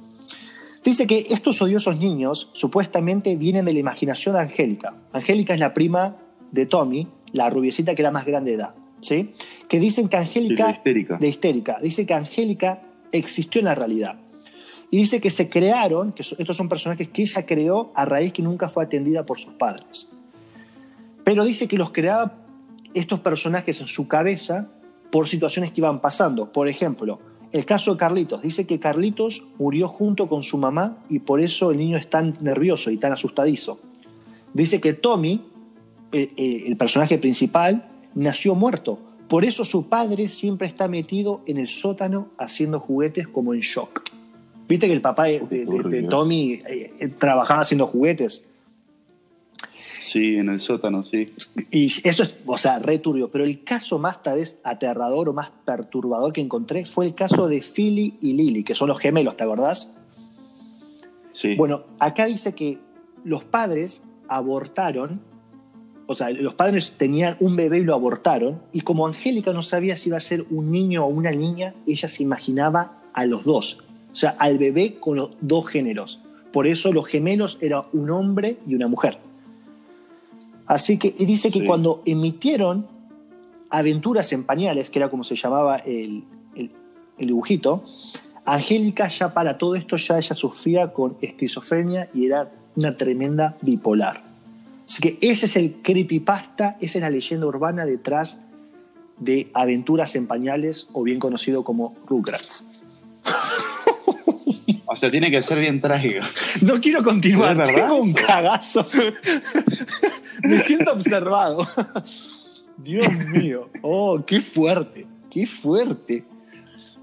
Dice 0.90 1.06
que 1.06 1.28
estos 1.30 1.62
odiosos 1.62 2.00
niños 2.00 2.48
supuestamente 2.52 3.36
vienen 3.36 3.64
de 3.64 3.72
la 3.72 3.78
imaginación 3.78 4.34
de 4.34 4.40
Angélica. 4.40 4.92
Angélica 5.12 5.54
es 5.54 5.60
la 5.60 5.72
prima 5.72 6.16
de 6.50 6.66
Tommy, 6.66 7.06
la 7.30 7.48
rubiecita 7.48 7.94
que 7.94 8.02
era 8.02 8.10
más 8.10 8.26
grande 8.26 8.50
de 8.50 8.56
edad. 8.56 8.74
¿sí? 9.00 9.32
Que 9.68 9.78
dicen 9.78 10.08
que 10.08 10.16
Angélica. 10.16 10.66
de 10.66 10.72
histérica. 10.72 11.18
De 11.18 11.28
histérica. 11.28 11.78
Dice 11.80 12.04
que 12.06 12.14
Angélica 12.14 12.82
existió 13.12 13.60
en 13.60 13.66
la 13.66 13.76
realidad. 13.76 14.18
Y 14.90 14.96
dice 14.96 15.20
que 15.20 15.30
se 15.30 15.48
crearon, 15.48 16.10
que 16.10 16.22
estos 16.22 16.56
son 16.56 16.68
personajes 16.68 17.08
que 17.10 17.22
ella 17.22 17.46
creó 17.46 17.92
a 17.94 18.04
raíz 18.04 18.32
que 18.32 18.42
nunca 18.42 18.68
fue 18.68 18.82
atendida 18.82 19.24
por 19.24 19.38
sus 19.38 19.54
padres. 19.54 20.10
Pero 21.22 21.44
dice 21.44 21.68
que 21.68 21.76
los 21.76 21.92
creaba 21.92 22.34
estos 22.94 23.20
personajes 23.20 23.80
en 23.80 23.86
su 23.86 24.08
cabeza 24.08 24.66
por 25.12 25.28
situaciones 25.28 25.70
que 25.70 25.82
iban 25.82 26.00
pasando. 26.00 26.50
Por 26.50 26.66
ejemplo, 26.66 27.20
el 27.52 27.64
caso 27.64 27.92
de 27.92 27.98
Carlitos. 27.98 28.42
Dice 28.42 28.66
que 28.66 28.78
Carlitos 28.78 29.42
murió 29.58 29.88
junto 29.88 30.28
con 30.28 30.42
su 30.42 30.58
mamá 30.58 30.98
y 31.08 31.20
por 31.20 31.40
eso 31.40 31.70
el 31.70 31.78
niño 31.78 31.96
es 31.96 32.08
tan 32.08 32.36
nervioso 32.40 32.90
y 32.90 32.96
tan 32.96 33.12
asustadizo. 33.12 33.80
Dice 34.52 34.80
que 34.80 34.92
Tommy, 34.92 35.42
el 36.12 36.76
personaje 36.76 37.18
principal, 37.18 37.88
nació 38.14 38.54
muerto. 38.54 38.98
Por 39.28 39.44
eso 39.44 39.64
su 39.64 39.88
padre 39.88 40.28
siempre 40.28 40.66
está 40.66 40.88
metido 40.88 41.42
en 41.46 41.58
el 41.58 41.68
sótano 41.68 42.30
haciendo 42.36 42.80
juguetes 42.80 43.28
como 43.28 43.54
en 43.54 43.60
shock. 43.60 44.02
Viste 44.68 44.86
que 44.86 44.92
el 44.92 45.00
papá 45.00 45.24
de, 45.24 46.06
Tommy 46.08 46.62
eh, 46.66 47.08
trabajaba 47.18 47.62
haciendo 47.62 47.86
juguetes. 47.86 48.44
Sí, 50.10 50.34
en 50.38 50.48
el 50.48 50.58
sótano, 50.58 51.04
sí. 51.04 51.32
Y 51.70 51.86
eso 51.86 52.24
es, 52.24 52.34
o 52.44 52.58
sea, 52.58 52.80
re 52.80 52.98
turbio. 52.98 53.30
Pero 53.30 53.44
el 53.44 53.62
caso 53.62 53.96
más, 53.96 54.24
tal 54.24 54.38
vez, 54.38 54.58
aterrador 54.64 55.28
o 55.28 55.32
más 55.32 55.52
perturbador 55.64 56.32
que 56.32 56.40
encontré 56.40 56.84
fue 56.84 57.06
el 57.06 57.14
caso 57.14 57.46
de 57.46 57.62
Philly 57.62 58.18
y 58.20 58.32
Lily, 58.32 58.64
que 58.64 58.74
son 58.74 58.88
los 58.88 58.98
gemelos, 58.98 59.36
¿te 59.36 59.44
acordás? 59.44 59.94
Sí. 61.30 61.54
Bueno, 61.54 61.84
acá 62.00 62.26
dice 62.26 62.56
que 62.56 62.80
los 63.22 63.44
padres 63.44 64.02
abortaron, 64.26 65.20
o 66.08 66.14
sea, 66.14 66.30
los 66.30 66.54
padres 66.54 66.92
tenían 66.96 67.36
un 67.38 67.54
bebé 67.54 67.78
y 67.78 67.84
lo 67.84 67.94
abortaron, 67.94 68.60
y 68.72 68.80
como 68.80 69.06
Angélica 69.06 69.52
no 69.52 69.62
sabía 69.62 69.96
si 69.96 70.08
iba 70.08 70.16
a 70.16 70.20
ser 70.20 70.44
un 70.50 70.72
niño 70.72 71.04
o 71.04 71.06
una 71.06 71.30
niña, 71.30 71.76
ella 71.86 72.08
se 72.08 72.24
imaginaba 72.24 73.00
a 73.12 73.26
los 73.26 73.44
dos, 73.44 73.78
o 74.10 74.16
sea, 74.16 74.30
al 74.40 74.58
bebé 74.58 74.96
con 74.98 75.18
los 75.18 75.30
dos 75.40 75.68
géneros. 75.68 76.18
Por 76.52 76.66
eso 76.66 76.92
los 76.92 77.06
gemelos 77.06 77.58
eran 77.60 77.84
un 77.92 78.10
hombre 78.10 78.58
y 78.66 78.74
una 78.74 78.88
mujer. 78.88 79.29
Así 80.70 80.98
que 80.98 81.12
y 81.18 81.24
dice 81.26 81.50
que 81.50 81.66
cuando 81.66 82.00
emitieron 82.06 82.86
Aventuras 83.70 84.32
en 84.32 84.44
Pañales, 84.44 84.88
que 84.88 85.00
era 85.00 85.08
como 85.08 85.24
se 85.24 85.34
llamaba 85.34 85.78
el, 85.78 86.22
dibujito, 87.18 87.82
Angélica 88.44 89.08
ya 89.08 89.34
para 89.34 89.58
todo 89.58 89.74
esto 89.74 89.96
ya 89.96 90.16
ella 90.16 90.36
sufría 90.36 90.92
con 90.92 91.16
esquizofrenia 91.22 92.08
y 92.14 92.26
era 92.26 92.52
una 92.76 92.96
tremenda 92.96 93.56
bipolar. 93.62 94.22
Así 94.86 95.02
que 95.02 95.18
ese 95.20 95.46
es 95.46 95.56
el 95.56 95.82
creepypasta, 95.82 96.76
esa 96.80 96.98
es 96.98 97.02
la 97.02 97.10
leyenda 97.10 97.48
urbana 97.48 97.84
detrás 97.84 98.38
de 99.18 99.50
Aventuras 99.54 100.14
en 100.14 100.28
Pañales 100.28 100.86
o 100.92 101.02
bien 101.02 101.18
conocido 101.18 101.64
como 101.64 101.96
Rugrats. 102.06 102.64
O 104.86 104.96
sea, 104.96 105.10
tiene 105.10 105.30
que 105.30 105.40
ser 105.40 105.58
bien 105.58 105.80
trágico. 105.80 106.24
No 106.62 106.80
quiero 106.80 107.02
continuar, 107.02 107.52
¿Es 107.52 107.58
verdad? 107.58 107.74
tengo 107.74 107.96
un 107.96 108.12
cagazo. 108.12 108.86
Me 110.42 110.58
siento 110.58 110.92
observado. 110.92 111.66
Dios 112.76 113.12
mío, 113.26 113.68
oh, 113.82 114.22
qué 114.24 114.40
fuerte, 114.40 115.06
qué 115.30 115.46
fuerte. 115.46 116.24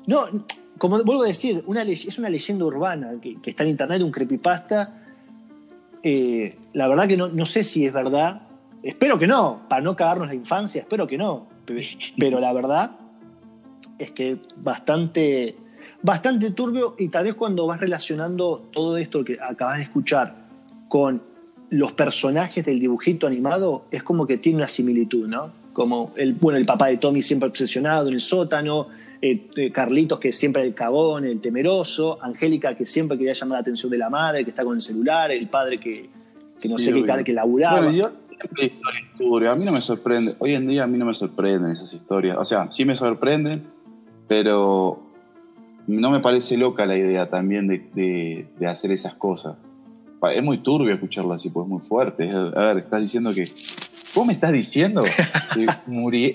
No, 0.05 0.25
como 0.77 1.03
vuelvo 1.03 1.23
a 1.23 1.27
decir, 1.27 1.63
es 1.67 2.17
una 2.17 2.29
leyenda 2.29 2.65
urbana 2.65 3.11
que, 3.21 3.37
está 3.45 3.63
en 3.63 3.69
internet, 3.69 4.01
un 4.01 4.11
creepypasta. 4.11 5.03
Eh, 6.03 6.55
la 6.73 6.87
verdad 6.87 7.07
que 7.07 7.17
no, 7.17 7.45
sé 7.45 7.63
si 7.63 7.85
es 7.85 7.93
verdad. 7.93 8.41
Espero 8.83 9.17
que 9.17 9.27
no, 9.27 9.61
para 9.67 9.81
no 9.81 9.95
cagarnos 9.95 10.27
la 10.27 10.35
infancia, 10.35 10.81
espero 10.81 11.07
que 11.07 11.17
no. 11.17 11.47
Pe- 11.65 11.83
Pero 12.17 12.39
la 12.39 12.53
verdad 12.53 12.91
es 13.99 14.11
que 14.11 14.37
bastante, 14.55 15.57
bastante 16.01 16.51
turbio 16.51 16.95
y 16.97 17.09
tal 17.09 17.25
vez 17.25 17.35
cuando 17.35 17.67
vas 17.67 17.79
relacionando 17.79 18.69
todo 18.71 18.97
esto 18.97 19.23
que 19.23 19.37
acabas 19.41 19.77
de 19.77 19.83
escuchar 19.83 20.35
con 20.87 21.21
los 21.69 21.91
personajes 21.93 22.65
del 22.65 22.79
dibujito 22.79 23.27
animado, 23.27 23.85
es 23.91 24.03
como 24.03 24.25
que 24.25 24.37
tiene 24.37 24.57
una 24.57 24.67
similitud, 24.67 25.27
¿no? 25.27 25.51
Como 25.73 26.13
el, 26.15 26.33
bueno, 26.33 26.57
el 26.57 26.65
papá 26.65 26.87
de 26.87 26.97
Tommy 26.97 27.21
siempre 27.21 27.47
obsesionado 27.49 28.07
en 28.07 28.15
el 28.15 28.21
sótano, 28.21 28.87
eh, 29.21 29.47
eh, 29.55 29.71
Carlitos 29.71 30.19
que 30.19 30.31
siempre 30.31 30.63
el 30.63 30.73
cagón, 30.73 31.25
el 31.25 31.39
temeroso, 31.41 32.19
Angélica 32.23 32.75
que 32.75 32.85
siempre 32.85 33.17
quería 33.17 33.33
llamar 33.33 33.57
la 33.57 33.61
atención 33.61 33.91
de 33.91 33.97
la 33.97 34.09
madre, 34.09 34.43
que 34.43 34.51
está 34.51 34.63
con 34.63 34.75
el 34.75 34.81
celular, 34.81 35.31
el 35.31 35.47
padre 35.47 35.77
que, 35.77 36.09
que 36.59 36.69
no 36.69 36.77
Sí, 36.77 36.85
sé 36.85 36.93
qué 36.93 37.03
cara 37.03 37.23
que 37.23 37.33
laburaba. 37.33 37.77
Bueno, 37.81 37.91
yo 37.91 38.11
historia. 39.13 39.51
A 39.51 39.55
mí 39.55 39.65
no 39.65 39.71
me 39.71 39.81
sorprende. 39.81 40.35
Hoy 40.39 40.53
en 40.53 40.67
día 40.67 40.83
a 40.83 40.87
mí 40.87 40.97
no 40.97 41.05
me 41.05 41.13
sorprenden 41.13 41.71
esas 41.71 41.93
historias. 41.93 42.37
O 42.37 42.45
sea, 42.45 42.71
sí 42.71 42.85
me 42.85 42.95
sorprenden, 42.95 43.63
pero 44.27 45.01
no 45.87 46.11
me 46.11 46.19
parece 46.19 46.55
loca 46.57 46.85
la 46.85 46.97
idea 46.97 47.29
también 47.29 47.67
de, 47.67 47.79
de- 47.93 48.47
de 48.59 48.67
hacer 48.67 48.91
esas 48.91 49.15
cosas. 49.15 49.57
Es 50.31 50.43
muy 50.43 50.57
turbio 50.59 50.93
escucharlo 50.93 51.33
así, 51.33 51.49
pues 51.49 51.65
es 51.65 51.69
muy 51.69 51.81
fuerte. 51.81 52.29
A 52.29 52.63
ver, 52.73 52.77
estás 52.79 53.01
diciendo 53.01 53.33
que. 53.33 53.49
¿Vos 54.15 54.25
me 54.25 54.33
estás 54.33 54.51
diciendo 54.51 55.03
que 55.53 55.67
murié? 55.87 56.33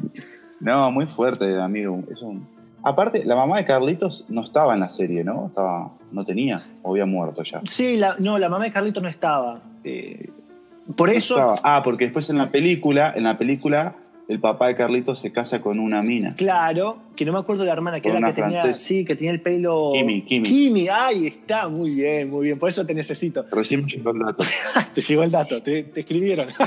no, 0.60 0.90
muy 0.90 1.06
fuerte, 1.06 1.60
amigo. 1.60 2.02
Es 2.12 2.22
un- 2.22 2.46
Aparte, 2.86 3.24
la 3.24 3.34
mamá 3.34 3.56
de 3.56 3.64
Carlitos 3.64 4.26
no 4.28 4.42
estaba 4.42 4.74
en 4.74 4.80
la 4.80 4.90
serie, 4.90 5.24
¿no? 5.24 5.46
Estaba, 5.46 5.90
no 6.12 6.22
tenía, 6.26 6.66
o 6.82 6.90
había 6.90 7.06
muerto 7.06 7.42
ya. 7.42 7.62
Sí, 7.66 7.96
la- 7.96 8.16
no, 8.18 8.38
la 8.38 8.50
mamá 8.50 8.64
de 8.66 8.72
Carlitos 8.72 9.02
no 9.02 9.08
estaba. 9.08 9.62
Eh, 9.84 10.28
por 10.94 11.08
No 11.08 11.14
eso, 11.14 11.34
estaba. 11.36 11.54
Ah, 11.64 11.82
porque 11.82 12.04
después 12.04 12.28
en 12.28 12.36
la 12.36 12.50
película, 12.50 13.14
en 13.16 13.24
la 13.24 13.38
película, 13.38 13.94
el 14.26 14.40
papá 14.40 14.68
de 14.68 14.74
Carlitos 14.74 15.18
se 15.18 15.32
casa 15.32 15.60
con 15.60 15.78
una 15.78 16.02
mina. 16.02 16.34
claro, 16.36 16.98
que 17.14 17.24
no 17.24 17.32
me 17.32 17.38
acuerdo 17.38 17.62
de 17.62 17.66
la 17.66 17.74
hermana, 17.74 18.00
que 18.00 18.08
Con 18.08 18.18
era 18.18 18.32
que 18.32 18.42
tenía, 18.42 18.72
sí, 18.72 19.04
que 19.04 19.16
tenía 19.16 19.32
el 19.32 19.40
pelo... 19.40 19.90
Kimi, 19.92 20.22
Kimi. 20.22 20.48
Kimi, 20.48 20.88
ay, 20.88 21.26
está, 21.26 21.68
muy 21.68 21.94
bien, 21.94 22.30
muy 22.30 22.46
bien, 22.46 22.58
por 22.58 22.68
eso 22.68 22.84
te 22.86 22.94
necesito. 22.94 23.44
Recién 23.50 23.84
me 23.84 23.88
llegó 23.88 24.10
el 24.10 24.20
dato. 24.20 24.44
te 24.94 25.00
llegó 25.00 25.22
el 25.22 25.30
dato, 25.30 25.62
te, 25.62 25.84
te 25.84 26.00
escribieron. 26.00 26.48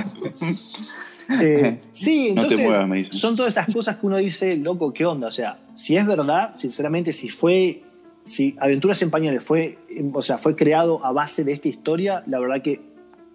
Eh, 1.42 1.82
sí, 1.92 2.30
No 2.30 2.48
te 2.48 2.54
entonces 2.54 2.60
muevas, 2.62 2.88
me 2.88 2.98
dicen. 2.98 3.16
son 3.16 3.36
todas 3.36 3.54
esas 3.54 3.74
cosas 3.74 3.98
que 3.98 4.06
uno 4.06 4.16
dice, 4.16 4.56
loco, 4.56 4.94
¿qué 4.94 5.06
onda? 5.06 5.28
O 5.28 5.32
sea, 5.34 5.60
si 5.76 5.98
es 5.98 6.06
verdad, 6.06 6.56
sinceramente, 6.56 7.12
si 7.12 7.28
fue, 7.28 7.84
si 8.24 8.56
Aventuras 8.62 9.02
en 9.02 9.12
Pañales 9.12 9.44
fue, 9.44 9.78
eh, 9.90 10.10
o 10.14 10.22
sea, 10.22 10.38
fue 10.38 10.56
creado 10.56 11.06
a 11.06 11.12
base 11.12 11.44
de 11.44 11.52
esta 11.52 11.68
historia, 11.68 12.24
la 12.28 12.40
verdad 12.40 12.62
que, 12.62 12.80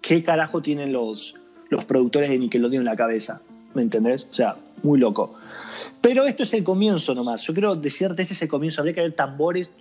¿qué 0.01 0.23
carajo 0.23 0.63
tienen 0.63 0.91
los, 0.91 1.35
los 1.69 1.85
productores 1.85 2.31
de 2.31 2.39
Nickelodeon 2.39 2.81
en 2.81 2.85
la 2.85 2.95
cabeza? 2.95 3.43
¿Me 3.73 3.81
entendés? 3.81 4.27
O 4.29 4.33
sea, 4.33 4.55
muy 4.83 4.99
loco. 4.99 5.33
Pero 6.01 6.25
esto 6.25 6.43
es 6.43 6.53
el 6.53 6.63
comienzo 6.63 7.13
nomás. 7.15 7.41
Yo 7.41 7.53
quiero 7.53 7.75
decirte, 7.75 8.21
este 8.21 8.33
es 8.33 8.41
el 8.41 8.47
comienzo. 8.47 8.81
Habría 8.81 8.93
que 8.93 8.99
haber 9.01 9.13
tambores, 9.13 9.71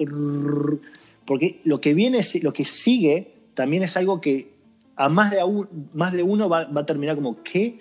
porque 1.26 1.61
lo 1.64 1.80
que 1.80 1.94
viene, 1.94 2.20
lo 2.42 2.52
que 2.52 2.64
sigue, 2.64 3.32
también 3.54 3.82
es 3.82 3.96
algo 3.96 4.20
que 4.20 4.52
a 4.96 5.08
más 5.08 5.30
de, 5.30 5.40
a 5.40 5.44
un- 5.46 5.68
más 5.94 6.12
de 6.12 6.22
uno 6.22 6.49
va, 6.49 6.64
va 6.66 6.82
a 6.82 6.87
terminar 6.87 7.16
como, 7.16 7.42
¿qué? 7.42 7.78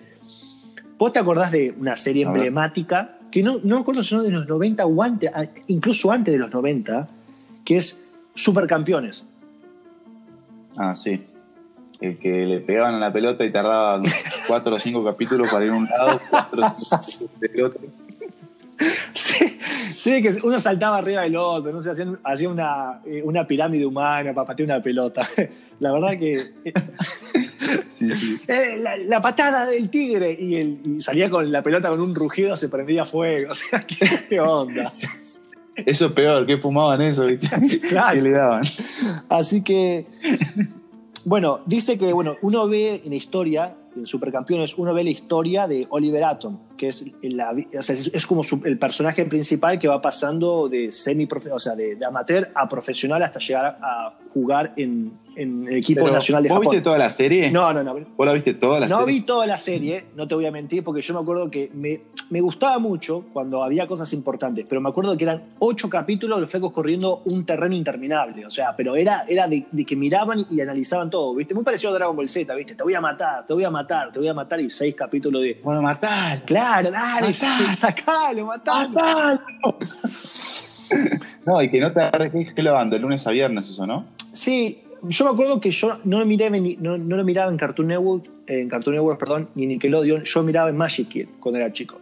¿Vos 0.98 1.14
te 1.14 1.20
acordás 1.20 1.52
de 1.52 1.74
una 1.80 1.96
serie 1.96 2.26
emblemática, 2.34 3.18
que 3.32 3.42
no, 3.44 3.60
no 3.64 3.76
me 3.76 3.82
acuerdo 3.82 4.04
si 4.04 4.14
no 4.16 4.22
de 4.24 4.30
los 4.32 4.48
90 4.48 4.86
o 4.86 5.02
antes, 5.02 5.32
incluso 5.68 6.12
antes 6.12 6.34
de 6.34 6.38
los 6.40 6.52
90, 6.52 7.08
que 7.66 7.78
es 7.78 7.98
Supercampeones? 8.36 9.26
Ah, 10.76 10.96
sí. 10.96 11.22
El 12.02 12.18
que 12.18 12.46
le 12.46 12.60
pegaban 12.60 12.96
a 12.96 13.00
la 13.00 13.14
pelota 13.14 13.46
y 13.46 13.52
tardaban 13.52 14.04
cuatro 14.48 14.76
o 14.76 14.80
cinco 14.80 15.04
capítulos 15.06 15.48
para 15.50 15.66
ir 15.66 15.72
a 15.72 15.76
un 15.76 15.86
lado, 15.86 16.20
cuatro 16.30 16.62
o 16.62 16.70
cinco 16.70 16.90
capítulos 16.90 17.40
del 17.40 17.62
otro. 17.64 17.82
Sí, 19.14 19.60
sí, 19.92 20.22
que 20.24 20.36
uno 20.42 20.60
saltaba 20.60 20.98
arriba 20.98 21.22
del 21.22 21.36
otro, 21.36 21.72
no 21.72 21.82
sé, 21.82 21.92
hacían, 21.92 22.20
hacía 22.24 22.50
una, 22.50 23.00
eh, 23.06 23.22
una 23.24 23.46
pirámide 23.46 23.86
humana 23.86 24.34
para 24.34 24.48
patear 24.48 24.70
una 24.70 24.82
pelota. 24.82 25.28
La 25.80 25.92
verdad 25.94 26.18
que 26.18 26.52
eh, 26.66 26.74
Sí, 27.88 28.10
sí. 28.12 28.40
eh, 28.48 28.78
la, 28.78 28.98
la 28.98 29.22
patada 29.22 29.66
del 29.66 29.90
tigre 29.90 30.36
y, 30.40 30.56
el, 30.56 30.80
y 30.84 31.02
salía 31.02 31.30
con 31.30 31.52
la 31.52 31.62
pelota 31.62 31.90
con 31.90 32.02
un 32.02 32.16
rugido, 32.16 32.58
se 32.58 32.70
prendía 32.70 33.06
fuego. 33.06 33.52
O 33.52 33.56
sea, 33.56 33.86
¿qué, 34.30 34.40
onda? 34.40 34.92
Eso 35.76 36.08
es 36.08 36.12
peor, 36.12 36.46
que 36.46 36.58
fumaban 36.58 37.02
eso, 37.02 37.26
¿viste? 37.26 37.48
Claro. 37.80 38.16
¿Qué 38.16 38.22
le 38.22 38.32
daban? 38.32 38.64
Así 39.30 39.62
que, 39.62 40.06
bueno, 41.26 41.60
dice 41.66 41.98
que 41.98 42.12
bueno, 42.14 42.34
uno 42.42 42.68
ve 42.68 43.02
en 43.04 43.10
la 43.10 43.16
historia, 43.16 43.76
en 43.96 44.06
Supercampeones, 44.06 44.78
uno 44.78 44.94
ve 44.94 45.04
la 45.04 45.10
historia 45.10 45.68
de 45.68 45.86
Oliver 45.90 46.24
Atom, 46.24 46.60
que 46.78 46.88
es, 46.88 47.06
la, 47.22 47.54
o 47.78 47.82
sea, 47.82 47.96
es, 47.96 48.26
como 48.26 48.42
su- 48.44 48.62
el 48.64 48.78
personaje 48.78 49.26
principal 49.26 49.78
que 49.80 49.88
va 49.88 50.02
pasando 50.02 50.70
de 50.70 50.92
semi 50.92 51.28
o 51.52 51.60
sea, 51.60 51.76
de 51.76 51.98
amateur 52.06 52.52
a 52.56 52.68
profesional 52.70 53.22
hasta 53.24 53.40
llegar 53.40 53.78
a 53.82 54.18
jugar 54.34 54.74
en, 54.78 55.12
en 55.36 55.68
el 55.68 55.76
equipo 55.78 56.02
Pero, 56.02 56.14
nacional 56.14 56.44
de 56.44 56.50
¿Vos 56.50 56.58
Japón. 56.60 56.72
viste 56.72 56.84
toda 56.84 56.98
la 56.98 57.10
serie? 57.10 57.52
No, 57.52 57.72
no, 57.74 57.84
no. 57.84 57.94
¿Vos 58.18 58.26
la 58.28 58.34
viste 58.34 58.54
toda 58.54 58.80
la 58.82 58.88
No 58.88 59.00
serie? 59.00 59.14
vi 59.14 59.22
toda 59.22 59.46
la 59.48 59.58
serie, 59.58 60.06
no 60.16 60.28
te 60.28 60.36
voy 60.36 60.46
a 60.46 60.52
mentir, 60.52 60.84
porque 60.84 61.02
yo 61.02 61.14
me 61.14 61.20
acuerdo 61.22 61.50
que 61.50 61.70
me, 61.74 62.02
me 62.30 62.42
gustaba 62.42 62.80
mucho 62.80 63.24
cuando 63.32 63.64
había 63.64 63.88
cosas 63.88 64.12
importantes, 64.14 64.66
pero 64.68 64.82
me 64.82 64.90
acuerdo 64.90 65.16
que 65.18 65.24
eran 65.24 65.44
ocho 65.60 65.90
capítulos 65.90 66.38
de 66.38 66.42
los 66.42 66.50
flecos 66.50 66.72
corriendo 66.72 67.22
un 67.26 67.46
terreno 67.46 67.76
interminable. 67.76 68.46
O 68.46 68.50
sea, 68.50 68.76
pero 68.76 68.96
era, 68.96 69.24
era 69.28 69.48
de, 69.48 69.66
de 69.72 69.86
que 69.86 69.96
miraban 69.96 70.40
y 70.50 70.60
analizaban 70.62 71.10
todo, 71.10 71.34
¿viste? 71.36 71.54
Muy 71.54 71.64
parecido 71.64 71.92
a 71.92 71.96
Dragon 71.96 72.16
Ball 72.16 72.28
Z, 72.30 72.54
¿viste? 72.56 72.76
Te 72.76 72.84
voy 72.84 72.94
a 72.94 73.02
matar, 73.02 73.46
te 73.48 73.54
voy 73.54 73.64
a 73.64 73.70
matar, 73.70 74.12
te 74.12 74.20
voy 74.20 74.28
a 74.28 74.34
matar 74.34 74.60
y 74.60 74.70
seis 74.70 74.96
capítulos 74.96 75.42
de. 75.42 75.60
Bueno, 75.64 75.82
matalo. 75.82 76.42
Claro, 76.46 76.92
dale, 76.92 77.28
Matalo. 77.30 77.76
sacalo, 77.78 78.46
matalo. 78.46 78.90
¡Matalo! 78.90 79.42
No, 81.46 81.62
y 81.62 81.70
que 81.72 81.80
no 81.80 81.92
te 81.92 82.02
agarres, 82.02 82.32
que- 82.54 82.62
lo 82.62 82.74
dan 82.74 82.90
de 82.90 83.00
lunes 83.00 83.26
a 83.26 83.32
viernes 83.32 83.70
eso, 83.70 83.88
¿no? 83.88 84.06
Sí, 84.34 84.84
yo 85.04 85.26
me 85.26 85.32
acuerdo 85.32 85.60
que 85.60 85.72
yo 85.72 85.98
no 86.04 86.20
lo 86.20 86.26
miraba, 86.26 86.58
ni- 86.58 86.78
no, 86.78 86.98
no 86.98 87.18
lo 87.18 87.24
miraba 87.24 87.52
en 87.52 87.58
Cartoon 87.58 87.88
Network, 87.88 88.30
en 88.48 88.70
Cartoon 88.70 88.96
Network, 88.96 89.20
perdón, 89.20 89.50
ni 89.56 89.66
Nickelodeon, 89.68 90.24
yo 90.24 90.44
miraba 90.44 90.70
en 90.70 90.78
Magic 90.78 91.08
Kid 91.10 91.28
cuando 91.40 91.60
era 91.60 91.72
chico. 91.72 92.00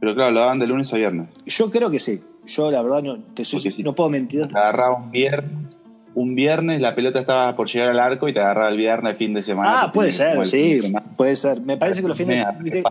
Pero 0.00 0.14
claro, 0.14 0.32
lo 0.32 0.40
daban 0.40 0.58
de 0.58 0.66
lunes 0.66 0.92
a 0.92 0.96
viernes. 0.96 1.28
Yo 1.46 1.70
creo 1.70 1.90
que 1.90 1.98
sí. 1.98 2.20
Yo 2.46 2.70
la 2.70 2.82
verdad 2.82 3.02
no, 3.02 3.18
te 3.34 3.44
soy- 3.44 3.82
no 3.82 3.94
puedo 3.94 4.10
mentir. 4.10 4.46
Te 4.48 4.58
agarraba 4.58 4.96
un 4.96 5.10
viernes, 5.10 5.76
un 6.14 6.34
viernes 6.34 6.80
la 6.80 6.94
pelota 6.94 7.18
estaba 7.20 7.56
por 7.56 7.66
llegar 7.68 7.90
al 7.90 7.98
arco 8.00 8.28
y 8.28 8.32
te 8.32 8.38
agarraba 8.40 8.68
el 8.68 8.76
viernes, 8.76 9.16
fin 9.16 9.34
de 9.34 9.42
semana. 9.42 9.82
Ah, 9.82 9.92
puede 9.92 10.12
ser, 10.12 10.38
de 10.38 10.44
sí, 10.46 10.80
semana. 10.82 11.06
puede 11.16 11.34
ser. 11.34 11.60
Me 11.60 11.76
parece 11.76 12.02
que 12.02 12.08
los 12.08 12.16
fines 12.16 12.38
Mea, 12.38 12.52
¿viste? 12.60 12.82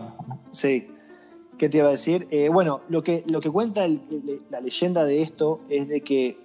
Sí. 0.52 0.88
¿Qué 1.56 1.70
te 1.70 1.78
iba 1.78 1.86
a 1.86 1.92
decir? 1.92 2.26
Eh, 2.30 2.50
bueno, 2.50 2.82
lo 2.90 3.02
que, 3.02 3.24
lo 3.28 3.40
que 3.40 3.48
cuenta 3.50 3.86
el- 3.86 4.00
la 4.50 4.60
leyenda 4.60 5.04
de 5.04 5.22
esto 5.22 5.60
es 5.70 5.88
de 5.88 6.02
que 6.02 6.36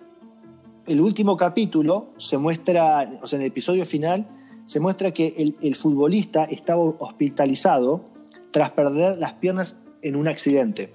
el 0.88 1.02
último 1.02 1.38
capítulo 1.38 2.10
se 2.18 2.38
muestra, 2.38 3.20
o 3.22 3.28
sea, 3.28 3.38
en 3.38 3.44
el 3.44 3.48
episodio 3.50 3.86
final, 3.86 4.28
se 4.66 4.80
muestra 4.80 5.12
que 5.12 5.56
el, 5.62 5.76
futbolista 5.76 6.46
estaba 6.46 6.82
hospitalizado 6.82 8.06
tras 8.52 8.72
perder 8.72 9.18
las 9.18 9.34
piernas 9.34 9.78
en 10.02 10.16
un 10.16 10.28
accidente. 10.28 10.94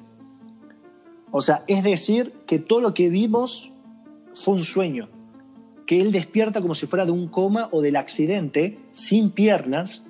O 1.31 1.41
sea, 1.41 1.65
es 1.67 1.83
decir, 1.83 2.33
que 2.47 2.59
todo 2.59 2.81
lo 2.81 2.95
que 2.95 3.11
vimos 3.11 3.71
fue 4.35 4.55
un 4.55 4.65
sueño. 4.65 5.09
Que 5.87 6.01
él 6.01 6.13
despierta 6.13 6.61
como 6.61 6.75
si 6.75 6.87
fuera 6.87 7.05
de 7.05 7.13
un 7.13 7.29
coma 7.29 7.69
o 7.73 7.81
del 7.81 7.97
accidente, 7.97 8.79
sin 8.93 9.31
piernas, 9.31 10.03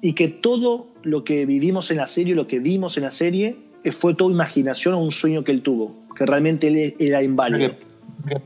y 0.00 0.12
que 0.12 0.28
todo 0.28 0.88
lo 1.02 1.24
que 1.24 1.46
vivimos 1.46 1.90
en 1.90 1.98
la 1.98 2.06
serie, 2.06 2.34
lo 2.34 2.46
que 2.46 2.58
vimos 2.58 2.96
en 2.96 3.04
la 3.04 3.10
serie, 3.10 3.56
fue 3.90 4.14
todo 4.14 4.30
imaginación 4.30 4.94
o 4.94 4.98
un 4.98 5.10
sueño 5.10 5.44
que 5.44 5.52
él 5.52 5.62
tuvo, 5.62 5.94
que 6.16 6.24
realmente 6.24 6.94
era 6.98 7.22
inválido. 7.22 7.74
Que 8.26 8.40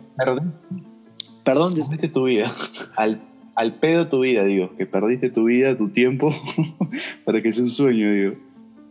Perdón, 1.48 1.74
perdiste 1.74 2.08
tu 2.08 2.24
vida. 2.24 2.52
Al, 2.94 3.22
al 3.54 3.74
pedo 3.76 4.08
tu 4.08 4.20
vida, 4.20 4.44
digo. 4.44 4.76
Que 4.76 4.84
perdiste 4.84 5.30
tu 5.30 5.44
vida, 5.44 5.76
tu 5.76 5.88
tiempo, 5.88 6.30
para 7.24 7.40
que 7.40 7.52
sea 7.52 7.64
un 7.64 7.70
sueño, 7.70 8.12
digo. 8.12 8.34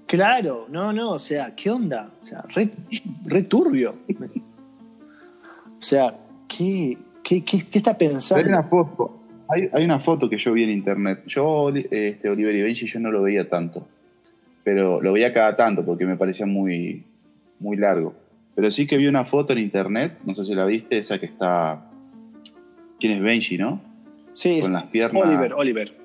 claro, 0.07 0.65
no, 0.69 0.91
no, 0.91 1.12
o 1.12 1.19
sea, 1.19 1.53
¿qué 1.55 1.69
onda? 1.69 2.12
O 2.19 2.25
sea, 2.25 2.43
re, 2.55 2.72
re 3.25 3.43
turbio. 3.43 3.96
O 5.79 5.81
sea, 5.81 6.17
¿qué, 6.48 6.98
qué, 7.24 7.43
qué, 7.43 7.63
qué 7.63 7.77
está 7.77 7.96
pensando? 7.96 8.43
Hay 8.43 8.50
una 8.50 8.63
foto, 8.63 9.19
hay, 9.50 9.69
hay, 9.72 9.86
una 9.86 10.00
foto 10.00 10.27
que 10.27 10.38
yo 10.38 10.53
vi 10.53 10.63
en 10.63 10.72
internet. 10.72 11.24
Yo, 11.27 11.69
este, 11.69 12.27
Oliver 12.27 12.55
y 12.55 12.63
Benji, 12.63 12.88
yo 12.88 13.00
no 13.00 13.12
lo 13.12 13.22
veía 13.22 13.48
tanto. 13.48 13.88
Pero 14.63 15.00
lo 15.00 15.13
veía 15.13 15.31
cada 15.31 15.55
tanto 15.55 15.86
porque 15.86 16.05
me 16.05 16.17
parecía 16.17 16.48
muy, 16.48 17.05
muy 17.60 17.77
largo. 17.77 18.15
Pero 18.57 18.71
sí 18.71 18.87
que 18.87 18.97
vi 18.97 19.05
una 19.05 19.23
foto 19.23 19.53
en 19.53 19.59
internet, 19.59 20.17
no 20.25 20.33
sé 20.33 20.43
si 20.43 20.55
la 20.55 20.65
viste, 20.65 20.97
esa 20.97 21.19
que 21.19 21.27
está. 21.27 21.91
¿Quién 22.99 23.13
es 23.13 23.21
Benji, 23.21 23.55
no? 23.55 23.79
Sí, 24.33 24.61
con 24.61 24.73
las 24.73 24.85
piernas. 24.85 25.27
Oliver, 25.27 25.53
Oliver. 25.53 25.95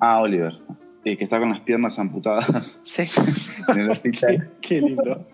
Ah, 0.00 0.22
Oliver. 0.22 0.58
Sí, 1.04 1.18
que 1.18 1.24
está 1.24 1.38
con 1.38 1.50
las 1.50 1.60
piernas 1.60 1.98
amputadas. 1.98 2.80
Sí. 2.84 3.02
En 3.68 3.80
el 3.80 3.90
hospital. 3.90 4.50
qué, 4.62 4.68
qué 4.68 4.80
lindo. 4.80 5.26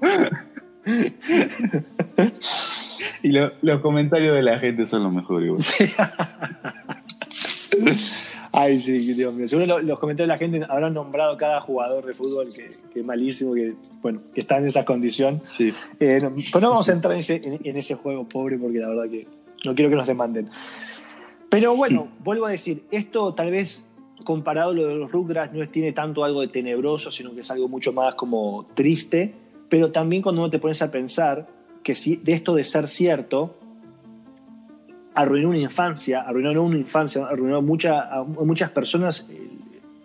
y 3.22 3.28
lo, 3.28 3.52
los 3.62 3.80
comentarios 3.80 4.34
de 4.34 4.42
la 4.42 4.58
gente 4.58 4.86
son 4.86 5.04
los 5.04 5.12
mejores. 5.12 5.64
Sí. 5.64 5.84
Ay, 8.56 8.78
sí, 8.78 9.14
Dios 9.14 9.34
mío. 9.34 9.49
Seguro 9.49 9.80
los 9.80 9.99
comentarios 9.99 10.28
de 10.28 10.32
la 10.32 10.38
gente 10.38 10.73
habrán 10.73 10.94
nombrado 10.94 11.37
cada 11.37 11.61
jugador 11.61 12.06
de 12.06 12.14
fútbol 12.14 12.54
que, 12.54 12.68
que 12.92 13.00
es 13.00 13.04
malísimo, 13.04 13.52
que, 13.52 13.75
bueno, 14.00 14.20
que 14.32 14.42
está 14.42 14.58
en 14.58 14.66
esa 14.66 14.84
condición. 14.84 15.42
Sí. 15.52 15.73
Eh, 15.99 16.20
no, 16.23 16.32
pero 16.52 16.61
no 16.61 16.70
vamos 16.70 16.88
a 16.88 16.92
entrar 16.92 17.14
en 17.14 17.18
ese, 17.18 17.42
en, 17.42 17.58
en 17.64 17.76
ese 17.76 17.96
juego 17.96 18.28
pobre 18.28 18.56
porque 18.56 18.78
la 18.78 18.90
verdad 18.90 19.11
que 19.11 19.26
no 19.64 19.75
quiero 19.75 19.90
que 19.90 19.96
nos 19.96 20.06
demanden. 20.06 20.49
Pero 21.49 21.75
bueno, 21.75 22.06
vuelvo 22.20 22.46
a 22.46 22.50
decir, 22.50 22.84
esto 22.92 23.34
tal 23.34 23.50
vez 23.50 23.84
comparado 24.23 24.70
a 24.70 24.75
lo 24.75 24.87
de 24.87 24.94
los 24.94 25.11
Rugrats 25.11 25.52
no 25.52 25.68
tiene 25.68 25.90
tanto 25.92 26.23
algo 26.23 26.40
de 26.40 26.46
tenebroso, 26.46 27.11
sino 27.11 27.34
que 27.34 27.40
es 27.40 27.50
algo 27.50 27.66
mucho 27.66 27.92
más 27.92 28.14
como 28.14 28.68
triste, 28.75 29.34
pero 29.68 29.90
también 29.90 30.23
cuando 30.23 30.42
uno 30.42 30.50
te 30.52 30.61
pones 30.61 30.80
a 30.80 30.92
pensar 30.92 31.49
que 31.82 31.96
si 31.96 32.16
de 32.16 32.34
esto 32.34 32.54
de 32.54 32.62
ser 32.62 32.88
cierto, 32.88 33.56
arruinó 35.14 35.50
una 35.50 35.59
infancia, 35.59 36.23
arruinó 36.23 36.52
no 36.52 36.64
una 36.64 36.76
infancia, 36.76 37.26
arruinó 37.26 37.62
mucha, 37.62 38.12
a 38.12 38.25
muchas 38.25 38.71
personas 38.71 39.28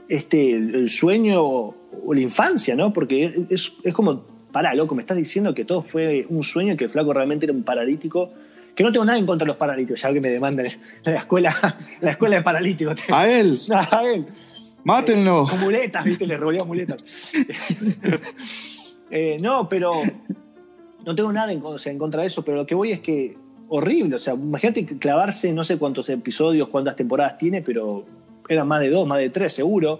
este, 0.07 0.51
el, 0.51 0.75
el 0.75 0.89
sueño 0.89 1.43
o, 1.43 1.75
o, 2.05 2.13
la 2.13 2.21
infancia, 2.21 2.75
¿no? 2.75 2.93
Porque 2.93 3.45
es, 3.49 3.73
es 3.83 3.93
como, 3.93 4.23
pará, 4.51 4.73
loco, 4.73 4.95
me 4.95 5.01
estás 5.01 5.17
diciendo 5.17 5.53
que 5.53 5.65
todo 5.65 5.81
fue 5.81 6.25
un 6.29 6.43
sueño, 6.43 6.77
que 6.77 6.85
el 6.85 6.89
flaco 6.89 7.13
realmente 7.13 7.45
era 7.45 7.53
un 7.53 7.63
paralítico 7.63 8.31
que 8.79 8.83
no 8.83 8.93
tengo 8.93 9.03
nada 9.03 9.17
en 9.17 9.25
contra 9.25 9.43
de 9.43 9.49
los 9.49 9.57
paralíticos, 9.57 10.01
ya 10.01 10.13
que 10.13 10.21
me 10.21 10.29
demandan 10.29 10.67
la 11.03 11.15
escuela, 11.15 11.53
la 11.99 12.11
escuela 12.11 12.37
de 12.37 12.41
paralíticos. 12.43 12.95
A 13.09 13.29
él. 13.29 13.57
A 13.71 14.03
él. 14.03 14.25
Mátenlo. 14.85 15.47
Con 15.49 15.59
muletas, 15.59 16.01
¿viste? 16.05 16.25
Le 16.25 16.37
revolvían 16.37 16.65
muletas. 16.65 17.03
eh, 19.11 19.37
no, 19.41 19.67
pero 19.67 20.01
no 21.05 21.13
tengo 21.13 21.33
nada 21.33 21.51
en, 21.51 21.59
o 21.61 21.77
sea, 21.77 21.91
en, 21.91 21.99
contra 21.99 22.21
de 22.21 22.27
eso, 22.27 22.45
pero 22.45 22.55
lo 22.55 22.65
que 22.65 22.73
voy 22.73 22.93
es 22.93 23.01
que 23.01 23.37
horrible, 23.69 24.15
o 24.15 24.17
sea, 24.17 24.33
imagínate 24.33 24.85
clavarse 24.85 25.53
no 25.53 25.63
sé 25.63 25.77
cuántos 25.77 26.09
episodios, 26.09 26.67
cuántas 26.69 26.95
temporadas 26.95 27.37
tiene, 27.37 27.61
pero 27.61 28.03
eran 28.47 28.67
más 28.67 28.81
de 28.81 28.89
dos, 28.89 29.07
más 29.07 29.19
de 29.19 29.29
tres 29.29 29.53
seguro. 29.53 29.99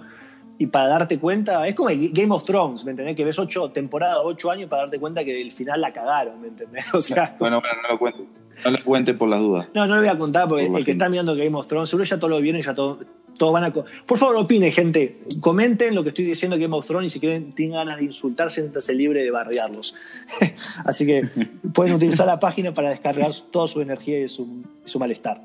Y 0.58 0.66
para 0.68 0.88
darte 0.88 1.18
cuenta, 1.20 1.66
es 1.66 1.74
como 1.74 1.90
Game 1.90 2.34
of 2.34 2.44
Thrones, 2.44 2.84
¿me 2.84 2.92
entendés? 2.92 3.16
Que 3.16 3.24
ves 3.24 3.40
ocho 3.40 3.70
temporadas, 3.72 4.20
ocho 4.24 4.52
años 4.52 4.70
para 4.70 4.82
darte 4.84 5.00
cuenta 5.00 5.24
que 5.24 5.42
el 5.42 5.54
final 5.54 5.80
la 5.80 5.94
cagaron, 5.94 6.42
¿me 6.42 6.50
entendés? 6.50 6.84
O 6.94 7.02
sea, 7.02 7.36
bueno, 7.40 7.62
bueno, 7.62 7.82
no 7.84 7.94
lo 7.94 8.00
cuento. 8.00 8.26
No 8.64 8.72
lo 8.72 8.84
cuente 8.84 9.14
por 9.14 9.30
las 9.30 9.40
dudas. 9.40 9.68
No, 9.74 9.88
no 9.88 9.96
lo 9.96 10.02
voy 10.02 10.10
a 10.10 10.18
contar 10.18 10.48
porque 10.48 10.68
Por 10.68 10.80
el 10.80 10.86
que 10.86 10.92
está 10.92 11.10
mirando 11.10 11.36
Game 11.36 11.56
of 11.58 11.68
Thrones, 11.68 11.90
seguro 11.90 12.06
ya 12.06 12.18
todos 12.18 12.32
lo 12.32 12.42
vieron 12.42 12.60
y 12.60 12.64
ya 12.64 12.74
todos 12.74 13.00
todo 13.40 13.52
van 13.52 13.64
a. 13.64 13.74
Por 13.74 14.18
favor, 14.20 14.36
opinen, 14.36 14.72
gente. 14.72 15.22
Comenten 15.40 15.96
lo 15.96 16.04
que 16.04 16.10
estoy 16.10 16.26
diciendo 16.26 16.56
de 16.56 16.62
Game 16.62 16.76
of 16.76 16.86
Thrones 16.86 17.12
y 17.12 17.14
si 17.14 17.20
quieren, 17.20 17.54
tienen 17.54 17.76
ganas 17.76 17.98
de 17.98 18.04
insultar, 18.04 18.52
siéntanse 18.52 18.94
libre 18.94 19.24
de 19.24 19.32
barriarlos. 19.32 19.96
Así 20.86 21.08
que 21.08 21.24
pueden 21.74 21.96
utilizar 21.96 22.28
la 22.28 22.40
página 22.40 22.72
para 22.72 22.92
descargar 22.92 23.32
toda 23.50 23.68
su 23.68 23.82
energía 23.82 24.20
y 24.20 24.28
su, 24.28 24.64
su 24.86 25.00
malestar. 25.00 25.42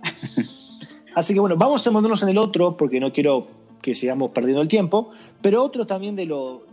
Así 1.15 1.33
que 1.33 1.41
bueno, 1.41 1.57
vamos 1.57 1.81
a 1.81 1.85
centrarnos 1.85 2.23
en 2.23 2.29
el 2.29 2.39
otro 2.39 2.77
porque 2.77 3.01
no 3.01 3.13
quiero 3.13 3.47
que 3.81 3.95
sigamos 3.95 4.33
perdiendo 4.33 4.61
el 4.61 4.69
tiempo, 4.69 5.11
pero 5.41 5.63
otro 5.63 5.87
también 5.87 6.17
de 6.17 6.27
lo. 6.27 6.67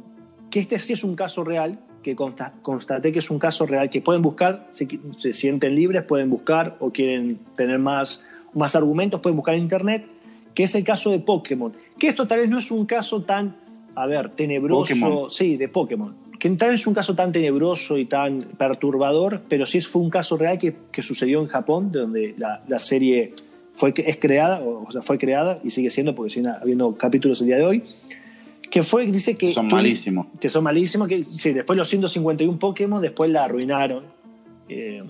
que 0.50 0.60
este 0.60 0.80
sí 0.80 0.94
es 0.94 1.04
un 1.04 1.16
caso 1.16 1.44
real, 1.44 1.80
que 2.02 2.16
consta, 2.16 2.54
constaté 2.62 3.12
que 3.12 3.20
es 3.20 3.30
un 3.30 3.40
caso 3.40 3.66
real, 3.66 3.90
que 3.90 4.02
pueden 4.02 4.22
buscar, 4.22 4.68
si 4.72 4.88
se 5.18 5.34
sienten 5.34 5.76
libres, 5.76 6.04
pueden 6.04 6.30
buscar 6.30 6.76
o 6.80 6.92
quieren 6.92 7.40
tener 7.56 7.80
más, 7.80 8.24
más 8.54 8.76
argumentos, 8.76 9.20
pueden 9.20 9.38
buscar 9.38 9.56
en 9.56 9.62
internet, 9.62 10.06
que 10.54 10.64
es 10.64 10.76
el 10.76 10.84
caso 10.84 11.12
de 11.12 11.20
Pokémon. 11.20 11.74
Que 11.98 12.10
esto 12.10 12.28
tal 12.28 12.40
vez 12.40 12.50
no 12.50 12.60
es 12.60 12.72
un 12.72 12.86
caso 12.86 13.22
tan, 13.22 13.56
a 13.96 14.06
ver, 14.06 14.30
tenebroso, 14.32 14.94
Pokémon. 14.94 15.32
sí, 15.32 15.58
de 15.58 15.68
Pokémon. 15.68 16.16
Que 16.40 16.50
tal 16.52 16.72
vez 16.72 16.82
es 16.82 16.88
un 16.88 16.96
caso 16.96 17.14
tan 17.14 17.32
tenebroso 17.32 17.98
y 17.98 18.06
tan 18.06 18.40
perturbador, 18.58 19.42
pero 19.48 19.66
sí 19.66 19.80
fue 19.82 20.02
un 20.02 20.10
caso 20.10 20.38
real 20.38 20.58
que, 20.58 20.76
que 20.92 21.04
sucedió 21.04 21.40
en 21.42 21.48
Japón, 21.48 21.92
donde 21.92 22.34
la, 22.38 22.64
la 22.68 22.80
serie 22.80 23.34
fue, 23.74 23.94
es 23.96 24.18
creada, 24.18 24.62
o, 24.62 24.88
o 24.88 24.92
sea, 24.92 25.04
fue 25.04 25.20
creada 25.20 25.60
y 25.64 25.70
sigue 25.70 25.92
siendo, 25.92 26.16
porque 26.16 26.32
siguen 26.32 26.52
habiendo 26.52 26.96
capítulos 26.96 27.42
el 27.42 27.48
día 27.48 27.58
de 27.58 27.66
hoy, 27.66 27.84
que 28.72 28.84
fue, 28.84 29.06
dice 29.06 29.36
que... 29.36 29.52
Son 29.52 29.68
malísimos. 29.68 30.28
que 30.40 30.48
son 30.48 30.64
malísimos, 30.64 31.08
que 31.10 31.26
sí, 31.38 31.52
después 31.52 31.78
los 31.78 31.90
151 31.90 32.58
Pokémon, 32.58 33.02
después 33.02 33.30
la 33.30 33.44
arruinaron. 33.44 34.06
Eh, 34.70 35.04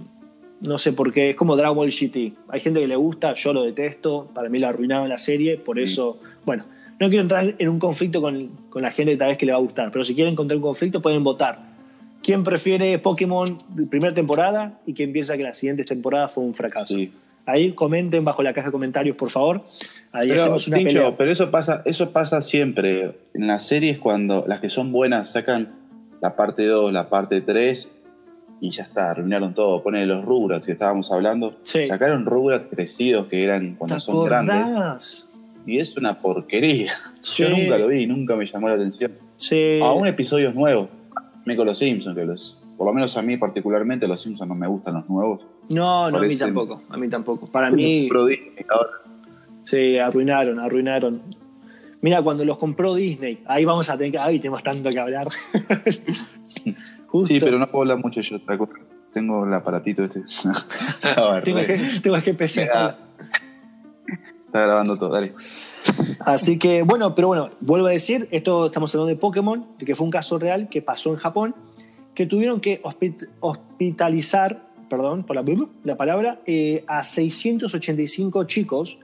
no 0.62 0.80
sé 0.80 0.94
por 0.94 1.14
qué, 1.14 1.30
es 1.30 1.36
como 1.36 1.56
Dragon 1.56 1.78
Ball 1.78 1.92
GT. 1.92 2.34
Hay 2.50 2.60
gente 2.60 2.80
que 2.80 2.88
le 2.88 2.96
gusta, 2.96 3.34
yo 3.36 3.54
lo 3.54 3.64
detesto, 3.64 4.28
para 4.34 4.50
mí 4.50 4.58
la 4.58 4.70
arruinaron 4.70 5.08
la 5.08 5.20
serie, 5.20 5.58
por 5.58 5.80
eso, 5.80 6.20
bueno, 6.44 6.66
no 7.00 7.08
quiero 7.10 7.22
entrar 7.22 7.56
en 7.58 7.70
un 7.70 7.78
conflicto 7.78 8.20
con, 8.20 8.50
con 8.70 8.82
la 8.82 8.92
gente 8.92 9.12
que 9.14 9.18
tal 9.18 9.30
vez 9.30 9.38
que 9.38 9.46
le 9.46 9.52
va 9.52 9.60
a 9.60 9.62
gustar, 9.62 9.92
pero 9.92 10.04
si 10.04 10.16
quieren 10.16 10.34
encontrar 10.34 10.58
un 10.58 10.64
conflicto 10.64 11.02
pueden 11.02 11.24
votar. 11.24 11.72
¿Quién 12.24 12.44
prefiere 12.44 12.98
Pokémon 13.00 13.60
primera 13.90 14.14
temporada 14.14 14.80
y 14.86 14.94
quién 14.94 15.12
piensa 15.12 15.38
que 15.38 15.44
la 15.44 15.54
siguiente 15.54 15.84
temporada 15.84 16.28
fue 16.28 16.44
un 16.44 16.54
fracaso? 16.54 16.96
Sí. 16.96 17.12
Ahí 17.46 17.74
comenten 17.74 18.24
bajo 18.24 18.44
la 18.44 18.54
caja 18.54 18.68
de 18.68 18.72
comentarios, 18.72 19.16
por 19.16 19.30
favor. 19.30 19.64
Ahí 20.14 20.30
Pero, 20.30 20.42
hacemos 20.42 20.68
una 20.68 20.78
Tincho, 20.78 20.94
pelea. 20.94 21.18
pero 21.18 21.32
eso 21.32 21.52
pasa, 21.52 21.82
eso 21.86 22.12
pasa 22.12 22.42
siempre. 22.42 23.18
En 23.34 23.48
las 23.48 23.66
series, 23.66 23.98
cuando 23.98 24.46
las 24.48 24.60
que 24.60 24.70
son 24.70 24.92
buenas 24.92 25.32
sacan 25.32 25.74
la 26.22 26.36
parte 26.36 26.66
2, 26.66 26.92
la 26.92 27.10
parte 27.10 27.42
3, 27.42 27.90
y 28.60 28.70
ya 28.70 28.84
está, 28.84 29.12
arruinaron 29.12 29.54
todo. 29.54 29.82
Ponen 29.82 30.08
los 30.08 30.24
Rugrats 30.24 30.66
que 30.66 30.72
estábamos 30.72 31.12
hablando. 31.12 31.56
Sí. 31.64 31.88
Sacaron 31.88 32.26
Rugrats 32.26 32.68
crecidos 32.68 33.28
que 33.28 33.44
eran 33.44 33.76
cuando 33.76 33.96
¿Te 33.96 34.02
son 34.02 34.26
grandes. 34.26 35.26
Y 35.66 35.80
es 35.80 35.96
una 35.98 36.20
porquería. 36.20 36.94
Sí. 37.22 37.44
Yo 37.44 37.50
nunca 37.50 37.78
lo 37.78 37.88
vi, 37.88 38.06
nunca 38.06 38.36
me 38.36 38.46
llamó 38.46 38.68
la 38.70 38.76
atención. 38.76 39.14
Sí. 39.38 39.80
Aún 39.82 40.08
episodios 40.08 40.54
nuevos. 40.54 40.90
Me 41.46 41.56
con 41.56 41.66
los 41.66 41.80
Simpsons, 41.80 42.16
que 42.16 42.26
los, 42.26 42.58
por 42.78 42.86
lo 42.86 42.94
menos 42.94 43.18
a 43.18 43.22
mí 43.24 43.38
particularmente 43.38 44.08
los 44.08 44.22
Simpsons 44.22 44.48
no 44.48 44.56
me 44.56 44.68
gustan 44.68 44.94
los 44.96 45.10
nuevos. 45.10 45.42
No, 45.70 46.12
no, 46.12 46.18
a 46.20 46.22
mí 46.22 46.38
tampoco. 46.38 46.84
A 46.90 46.98
mí 46.98 47.10
tampoco. 47.10 47.48
Para 47.48 47.72
mí, 47.72 48.10
ahora. 48.70 48.90
Sí, 49.72 49.98
arruinaron, 49.98 50.60
arruinaron. 50.60 51.22
Mira, 52.02 52.22
cuando 52.22 52.44
los 52.44 52.58
compró 52.58 52.94
Disney, 52.96 53.44
ahí 53.46 53.64
vamos 53.66 53.90
a 53.90 53.98
tener 53.98 54.12
que. 54.12 54.18
Ay, 54.18 54.40
tenemos 54.40 54.64
tanto 54.64 54.90
que 54.90 55.00
hablar. 55.00 55.28
Justo. 57.08 57.28
Sí, 57.28 57.40
pero 57.40 57.60
no 57.60 57.68
puedo 57.68 57.84
hablar 57.84 57.98
mucho 57.98 58.22
yo. 58.22 58.40
¿te 58.42 58.54
acuerdas? 58.54 58.80
Tengo 59.14 59.46
el 59.46 59.54
aparatito 59.54 60.04
este. 60.04 60.22
Tengo 61.44 61.60
que, 61.66 62.00
tengo 62.02 62.22
que 62.22 62.30
empezar. 62.32 62.64
Mira. 62.66 62.98
Está 64.46 64.64
grabando 64.64 64.98
todo, 64.98 65.12
dale. 65.14 65.34
Así 66.20 66.60
que, 66.60 66.84
bueno, 66.84 67.16
pero 67.16 67.28
bueno, 67.30 67.52
vuelvo 67.62 67.88
a 67.88 67.92
decir, 67.92 68.28
esto 68.32 68.66
estamos 68.66 68.94
hablando 68.94 69.08
de 69.08 69.16
Pokémon, 69.16 69.66
que 69.78 69.96
fue 69.96 70.06
un 70.06 70.12
caso 70.12 70.38
real 70.38 70.68
que 70.70 70.82
pasó 70.82 71.12
en 71.12 71.16
Japón, 71.16 71.56
que 72.14 72.26
tuvieron 72.26 72.60
que 72.60 72.82
hospi- 72.84 73.30
hospitalizar, 73.40 74.62
perdón 74.90 75.24
por 75.24 75.38
la, 75.38 75.44
la 75.86 75.96
palabra, 75.96 76.40
eh, 76.46 76.84
a 76.88 77.04
685 77.04 78.44
chicos 78.44 79.00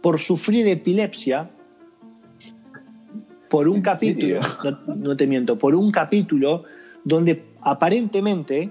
por 0.00 0.18
sufrir 0.18 0.66
epilepsia 0.68 1.50
por 3.48 3.68
un 3.68 3.76
¿En 3.76 3.82
capítulo, 3.82 4.40
no, 4.86 4.94
no 4.94 5.16
te 5.16 5.26
miento, 5.26 5.58
por 5.58 5.74
un 5.74 5.90
capítulo 5.90 6.64
donde 7.04 7.44
aparentemente 7.62 8.70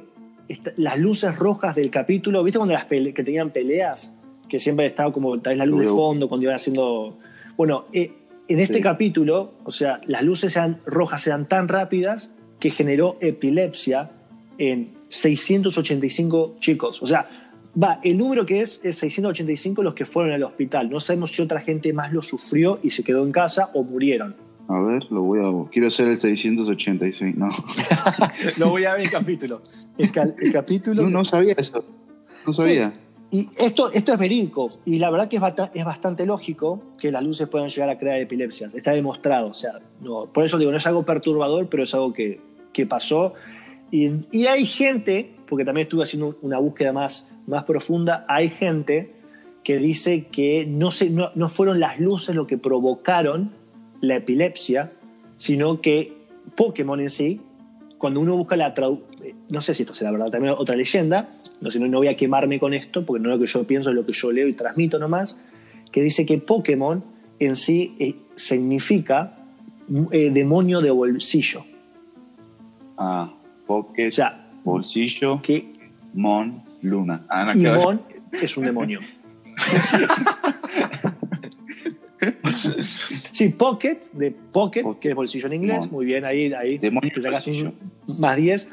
las 0.77 0.97
luces 0.97 1.35
rojas 1.37 1.75
del 1.75 1.89
capítulo, 1.91 2.43
¿viste 2.43 2.57
cuando 2.59 2.73
las 2.73 2.85
pele- 2.87 3.13
que 3.13 3.23
tenían 3.23 3.51
peleas? 3.51 4.15
Que 4.47 4.57
siempre 4.57 4.85
estaba 4.85 5.11
como 5.11 5.37
tal 5.41 5.51
vez 5.51 5.57
la 5.59 5.65
luz 5.65 5.81
de 5.81 5.87
fondo 5.87 6.27
cuando 6.29 6.43
iban 6.45 6.55
haciendo... 6.55 7.17
Bueno, 7.57 7.85
eh, 7.93 8.13
en 8.47 8.59
este 8.59 8.75
Sí. 8.75 8.81
capítulo, 8.81 9.53
o 9.63 9.71
sea, 9.71 9.99
las 10.07 10.23
luces 10.23 10.55
eran, 10.55 10.79
rojas 10.85 11.27
eran 11.27 11.47
tan 11.47 11.67
rápidas 11.67 12.33
que 12.59 12.71
generó 12.71 13.17
epilepsia 13.21 14.09
en 14.57 14.89
685 15.09 16.55
chicos. 16.59 17.03
O 17.03 17.07
sea, 17.07 17.48
va, 17.81 17.99
el 18.03 18.17
número 18.17 18.45
que 18.45 18.61
es 18.61 18.79
es 18.83 18.95
685 18.97 19.83
los 19.83 19.93
que 19.93 20.05
fueron 20.05 20.31
al 20.33 20.43
hospital. 20.43 20.89
No 20.89 20.99
sabemos 20.99 21.31
si 21.31 21.41
otra 21.41 21.61
gente 21.61 21.91
más 21.93 22.13
lo 22.13 22.21
sufrió 22.21 22.79
y 22.83 22.89
se 22.91 23.03
quedó 23.03 23.23
en 23.23 23.31
casa 23.31 23.69
o 23.73 23.83
murieron. 23.83 24.35
A 24.67 24.79
ver, 24.81 25.03
lo 25.11 25.23
voy 25.23 25.39
a. 25.39 25.69
Quiero 25.71 25.89
ser 25.89 26.07
el 26.07 26.19
686. 26.19 27.35
No, 27.37 27.49
Lo 28.57 28.69
voy 28.69 28.85
a 28.85 28.93
ver 28.93 29.01
el 29.05 29.09
capítulo. 29.11 29.61
El, 29.97 30.11
ca- 30.11 30.29
el 30.39 30.51
capítulo. 30.53 31.03
no, 31.03 31.09
no 31.09 31.25
sabía 31.25 31.55
eso. 31.57 31.83
No 32.45 32.53
sabía. 32.53 32.93
Y 33.31 33.47
esto, 33.57 33.91
esto 33.91 34.13
es 34.13 34.19
verídico. 34.19 34.79
Y 34.85 34.97
la 34.99 35.09
verdad 35.09 35.27
que 35.27 35.35
es, 35.37 35.41
bata- 35.41 35.71
es 35.73 35.83
bastante 35.85 36.25
lógico 36.25 36.81
que 36.99 37.11
las 37.11 37.23
luces 37.23 37.47
puedan 37.47 37.69
llegar 37.69 37.89
a 37.89 37.97
crear 37.97 38.19
epilepsias. 38.19 38.73
Está 38.75 38.91
demostrado. 38.91 39.47
O 39.49 39.53
sea, 39.53 39.73
no, 40.01 40.25
por 40.27 40.45
eso 40.45 40.57
digo, 40.57 40.71
no 40.71 40.77
es 40.77 40.85
algo 40.87 41.03
perturbador, 41.03 41.67
pero 41.67 41.83
es 41.83 41.93
algo 41.93 42.13
que, 42.13 42.39
que 42.73 42.85
pasó. 42.85 43.33
Y, 43.91 44.09
y 44.31 44.45
hay 44.45 44.65
gente, 44.65 45.31
porque 45.47 45.65
también 45.65 45.85
estuve 45.85 46.03
haciendo 46.03 46.37
una 46.43 46.59
búsqueda 46.59 46.93
más, 46.93 47.27
más 47.49 47.65
profunda, 47.65 48.25
hay 48.27 48.49
gente 48.49 49.13
que 49.63 49.77
dice 49.77 50.27
que 50.31 50.65
no, 50.65 50.91
se, 50.91 51.09
no, 51.09 51.31
no 51.35 51.49
fueron 51.49 51.79
las 51.79 51.99
luces 51.99 52.35
lo 52.35 52.47
que 52.47 52.57
provocaron 52.57 53.51
la 54.01 54.15
epilepsia, 54.15 54.91
sino 55.37 55.81
que 55.81 56.13
Pokémon 56.55 56.99
en 56.99 57.09
sí, 57.09 57.41
cuando 57.97 58.21
uno 58.21 58.35
busca 58.35 58.55
la 58.55 58.73
traducción, 58.73 59.09
no 59.49 59.61
sé 59.61 59.73
si 59.73 59.83
esto 59.83 59.93
será 59.93 60.11
verdad, 60.11 60.31
también 60.31 60.55
otra 60.57 60.75
leyenda, 60.75 61.29
no, 61.59 61.69
sé, 61.69 61.79
no 61.79 61.97
voy 61.97 62.07
a 62.07 62.15
quemarme 62.15 62.59
con 62.59 62.73
esto, 62.73 63.05
porque 63.05 63.21
no 63.21 63.29
es 63.29 63.39
lo 63.39 63.45
que 63.45 63.51
yo 63.51 63.63
pienso, 63.65 63.89
es 63.89 63.95
lo 63.95 64.05
que 64.05 64.13
yo 64.13 64.31
leo 64.31 64.47
y 64.47 64.53
transmito 64.53 64.97
nomás, 64.97 65.37
que 65.91 66.01
dice 66.01 66.25
que 66.25 66.37
Pokémon 66.37 67.03
en 67.39 67.55
sí 67.55 67.95
eh, 67.99 68.15
significa 68.35 69.37
eh, 70.11 70.29
demonio 70.31 70.81
de 70.81 70.91
bolsillo. 70.91 71.65
Ah, 72.97 73.33
Pocket, 73.65 74.07
O 74.07 74.11
sea, 74.11 74.49
bolsillo, 74.63 75.41
que 75.41 75.73
Mon, 76.13 76.63
Luna. 76.81 77.25
No, 77.29 77.53
y. 77.53 77.85
Mon 77.85 78.01
es 78.31 78.57
un 78.57 78.65
demonio. 78.65 78.99
sí, 83.31 83.49
Pocket, 83.49 83.99
de 84.13 84.31
Pocket, 84.31 84.83
Pocket. 84.83 84.99
que 84.99 85.09
es 85.09 85.15
bolsillo 85.15 85.47
en 85.47 85.53
inglés, 85.53 85.79
Mon. 85.85 85.91
muy 85.91 86.05
bien, 86.05 86.25
ahí, 86.25 86.53
ahí 86.53 86.77
Demonio 86.77 87.09
te 87.09 87.15
de 87.15 87.21
sacas 87.21 87.45
bolsillo. 87.45 87.73
un 88.07 88.19
más 88.19 88.35
10. 88.37 88.67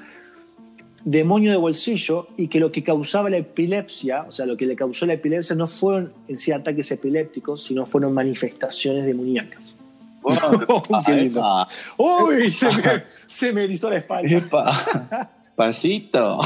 Demonio 1.05 1.53
de 1.53 1.57
bolsillo, 1.57 2.27
y 2.37 2.49
que 2.49 2.59
lo 2.59 2.73
que 2.73 2.83
causaba 2.83 3.31
la 3.31 3.37
epilepsia, 3.37 4.25
o 4.27 4.33
sea, 4.33 4.45
lo 4.45 4.57
que 4.57 4.67
le 4.67 4.75
causó 4.75 5.07
la 5.07 5.13
epilepsia 5.13 5.55
no 5.55 5.69
fueron 5.69 6.13
en 6.27 6.41
sí 6.41 6.51
ataques 6.51 6.91
epilépticos, 6.91 7.63
sino 7.63 7.87
fueron 7.87 8.13
manifestaciones 8.13 9.07
demoníacas. 9.07 9.77
Epa, 11.07 11.69
¡Uy! 11.97 12.51
Se 12.51 12.67
me, 12.67 12.83
se 13.29 13.53
me 13.53 13.63
erizó 13.65 13.89
la 13.89 13.99
espalda. 13.99 14.37
epa. 14.37 15.31
Pasito. 15.57 16.41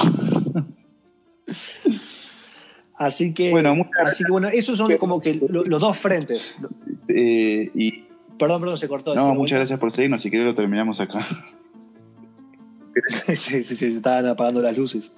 Así 2.97 3.33
que, 3.33 3.51
Bueno, 3.51 3.89
así 4.05 4.25
que 4.25 4.31
bueno, 4.31 4.49
esos 4.49 4.77
son 4.77 4.95
como 4.99 5.23
que 5.23 5.33
lo- 5.33 5.65
los 5.65 5.81
dos 5.81 5.97
frentes. 5.97 6.55
Eh, 7.09 7.71
y 7.75 8.05
Perdón, 8.39 8.61
perdón, 8.61 8.77
se 8.77 8.89
cortó. 8.89 9.15
no, 9.15 9.31
¿Se 9.31 9.35
muchas 9.35 9.57
gracias 9.59 9.79
por 9.79 9.91
seguirnos. 9.91 10.21
Si 10.21 10.31
querés 10.31 10.45
lo 10.47 10.55
terminamos 10.55 11.01
acá. 11.01 11.27
sí, 13.29 13.37
sí, 13.37 13.63
sí, 13.63 13.75
se 13.77 13.89
estaban 13.89 14.27
apagando 14.27 14.61
las 14.61 14.77
luces. 14.77 15.13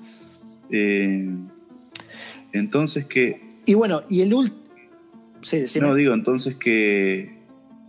Eh, 0.71 1.29
entonces 2.53 3.05
que 3.07 3.59
Y 3.67 3.75
bueno, 3.75 4.03
y 4.09 4.21
el 4.23 4.33
último. 4.33 4.63
Sí, 5.41 5.65
no 5.81 5.95
digo 5.97 6.15
entonces 6.15 6.55
que, 6.55 7.37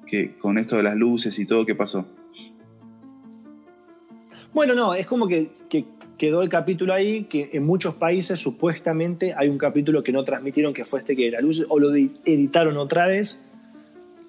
que 0.08 0.36
con 0.38 0.58
esto 0.58 0.76
de 0.76 0.82
las 0.84 0.96
luces 0.96 1.38
y 1.38 1.46
todo 1.46 1.68
qué 1.68 1.76
pasó. 1.76 2.08
Bueno, 4.54 4.74
no, 4.76 4.94
es 4.94 5.06
como 5.08 5.28
que, 5.28 5.52
que 5.70 5.86
quedó 6.24 6.42
el 6.42 6.48
capítulo 6.48 6.94
ahí, 6.94 7.26
que 7.26 7.50
en 7.52 7.66
muchos 7.66 7.96
países 7.96 8.40
supuestamente 8.40 9.34
hay 9.36 9.50
un 9.50 9.58
capítulo 9.58 10.04
que 10.04 10.14
no 10.14 10.24
transmitieron, 10.24 10.74
que 10.74 10.86
fue 10.86 11.00
este 11.00 11.18
que 11.18 11.28
era 11.28 11.42
luz, 11.42 11.66
o 11.68 11.80
lo 11.82 11.92
di- 11.92 12.12
editaron 12.24 12.78
otra 12.78 13.08
vez. 13.08 13.38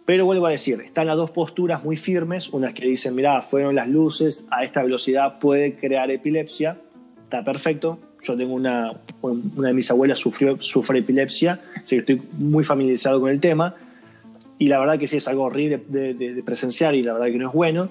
Pero 0.05 0.25
vuelvo 0.25 0.47
a 0.47 0.51
decir, 0.51 0.81
están 0.81 1.07
las 1.07 1.17
dos 1.17 1.31
posturas 1.31 1.85
muy 1.85 1.95
firmes, 1.95 2.49
unas 2.53 2.75
que 2.75 2.85
dicen, 2.85 3.15
mirá, 3.15 3.43
fueron 3.43 3.77
las 3.77 3.89
luces, 3.89 4.45
a 4.51 4.65
esta 4.65 4.83
velocidad 4.83 5.39
puede 5.39 5.77
crear 5.77 6.11
epilepsia, 6.11 6.79
está 7.23 7.45
perfecto. 7.45 8.01
Yo 8.25 8.37
tengo 8.37 8.55
una, 8.55 8.95
una 9.23 9.69
de 9.69 9.75
mis 9.75 9.89
abuelas 9.89 10.19
sufrió, 10.19 10.61
sufre 10.61 10.99
epilepsia, 10.99 11.61
así 11.77 11.95
que 11.95 12.01
estoy 12.01 12.23
muy 12.39 12.65
familiarizado 12.65 13.21
con 13.21 13.31
el 13.31 13.39
tema. 13.39 13.77
Y 14.59 14.67
la 14.67 14.81
verdad 14.81 14.99
que 14.99 15.07
sí 15.07 15.19
es 15.19 15.29
algo 15.29 15.45
horrible 15.45 15.81
de, 15.87 16.15
de- 16.15 16.35
de 16.35 16.43
presenciar 16.43 16.97
y 16.97 17.05
la 17.05 17.13
verdad 17.13 17.27
que 17.29 17.39
no 17.39 17.49
es 17.51 17.55
bueno. 17.55 17.89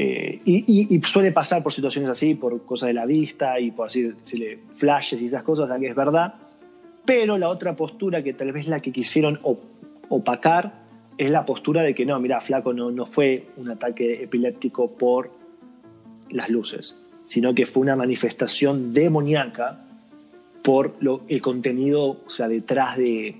Eh, 0.00 0.40
y, 0.44 0.64
y- 0.66 0.96
y 0.96 1.02
suele 1.02 1.32
pasar 1.32 1.62
por 1.62 1.72
situaciones 1.72 2.08
así, 2.08 2.34
por 2.34 2.64
cosas 2.64 2.86
de 2.86 2.92
la 2.94 3.04
vista 3.04 3.58
y 3.58 3.72
por 3.72 3.88
así 3.88 4.02
decirle, 4.02 4.60
flashes 4.76 5.20
y 5.20 5.24
esas 5.24 5.42
cosas, 5.42 5.68
que 5.80 5.88
es 5.88 5.94
verdad. 5.96 6.34
Pero 7.04 7.36
la 7.36 7.48
otra 7.48 7.74
postura, 7.74 8.22
que 8.22 8.32
tal 8.32 8.52
vez 8.52 8.68
la 8.68 8.78
que 8.80 8.92
quisieron 8.92 9.40
op- 9.42 9.62
opacar, 10.08 10.86
es 11.16 11.30
la 11.32 11.44
postura 11.44 11.82
de 11.82 11.94
que 11.96 12.06
no, 12.06 12.20
mira, 12.20 12.40
flaco, 12.40 12.72
no, 12.72 12.92
no 12.92 13.04
fue 13.06 13.46
un 13.56 13.70
ataque 13.70 14.22
epiléptico 14.22 14.92
por 14.92 15.32
las 16.30 16.48
luces, 16.48 16.96
sino 17.24 17.52
que 17.54 17.66
fue 17.66 17.82
una 17.82 17.96
manifestación 17.96 18.92
demoníaca 18.92 19.80
por 20.62 20.94
lo- 21.00 21.22
el 21.28 21.40
contenido, 21.40 22.20
o 22.24 22.30
sea, 22.30 22.46
detrás 22.46 22.96
de, 22.98 23.34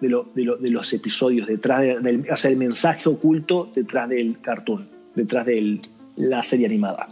de, 0.00 0.08
lo- 0.08 0.28
de 0.34 0.44
lo- 0.44 0.56
de 0.56 0.70
los 0.70 0.90
episodios, 0.94 1.46
detrás 1.46 1.80
de- 1.80 1.98
del, 2.00 2.26
o 2.30 2.36
sea, 2.36 2.50
el 2.50 2.56
mensaje 2.56 3.06
oculto 3.08 3.70
detrás 3.74 4.08
del 4.08 4.38
cartoon, 4.40 4.88
detrás 5.14 5.46
de 5.46 5.80
la 6.16 6.42
serie 6.42 6.66
animada. 6.66 7.08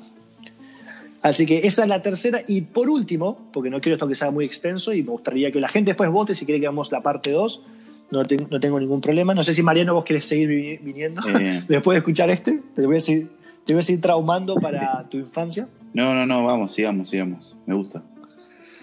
Así 1.21 1.47
que 1.47 1.67
esa 1.67 1.83
es 1.83 1.89
la 1.89 2.01
tercera. 2.03 2.43
Y 2.47 2.63
por 2.63 2.89
último, 2.89 3.49
porque 3.53 3.71
no 3.71 3.81
quiero 3.81 3.95
esto 3.97 4.07
que 4.09 4.15
sea 4.15 4.31
muy 4.31 4.45
extenso 4.45 4.93
y 4.93 5.03
me 5.03 5.11
gustaría 5.11 5.51
que 5.51 5.61
la 5.61 5.69
gente 5.69 5.91
después 5.91 6.11
vote 6.11 6.35
si 6.35 6.45
quiere 6.45 6.61
que 6.61 6.67
hagamos 6.67 6.93
la 6.93 7.01
parte 7.01 7.31
2. 7.33 7.63
No, 8.11 8.25
te- 8.25 8.37
no 8.37 8.59
tengo 8.61 8.79
ningún 8.81 9.01
problema. 9.01 9.35
No 9.35 9.43
sé 9.43 9.53
si 9.53 9.63
Mariano 9.63 9.95
vos 9.95 10.05
querés 10.05 10.25
seguir 10.27 10.49
vi- 10.49 10.77
viniendo 10.79 11.21
Eh. 11.29 11.63
después 11.69 11.95
de 11.97 11.99
escuchar 11.99 12.31
este. 12.31 12.61
Te 12.75 12.87
voy 12.87 12.97
a 12.97 13.01
seguir, 13.01 13.29
te 13.67 13.73
voy 13.75 13.81
a 13.81 13.83
seguir 13.83 14.01
traumando 14.01 14.55
para 14.55 15.05
tu 15.11 15.19
infancia. 15.19 15.69
No, 15.93 16.15
no, 16.15 16.25
no, 16.25 16.45
vamos, 16.45 16.73
sigamos, 16.73 17.11
sigamos. 17.11 17.57
Me 17.67 17.75
gusta. 17.75 18.03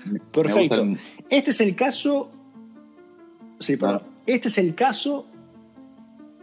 Me 0.06 0.20
Perfecto. 0.20 0.86
Este 1.30 1.52
es 1.52 1.62
el 1.62 1.74
caso. 1.76 2.30
Sí, 3.60 3.78
perdón. 3.78 4.02
Ah. 4.04 4.10
Este 4.28 4.50
es 4.50 4.58
el 4.58 4.76
caso 4.76 5.26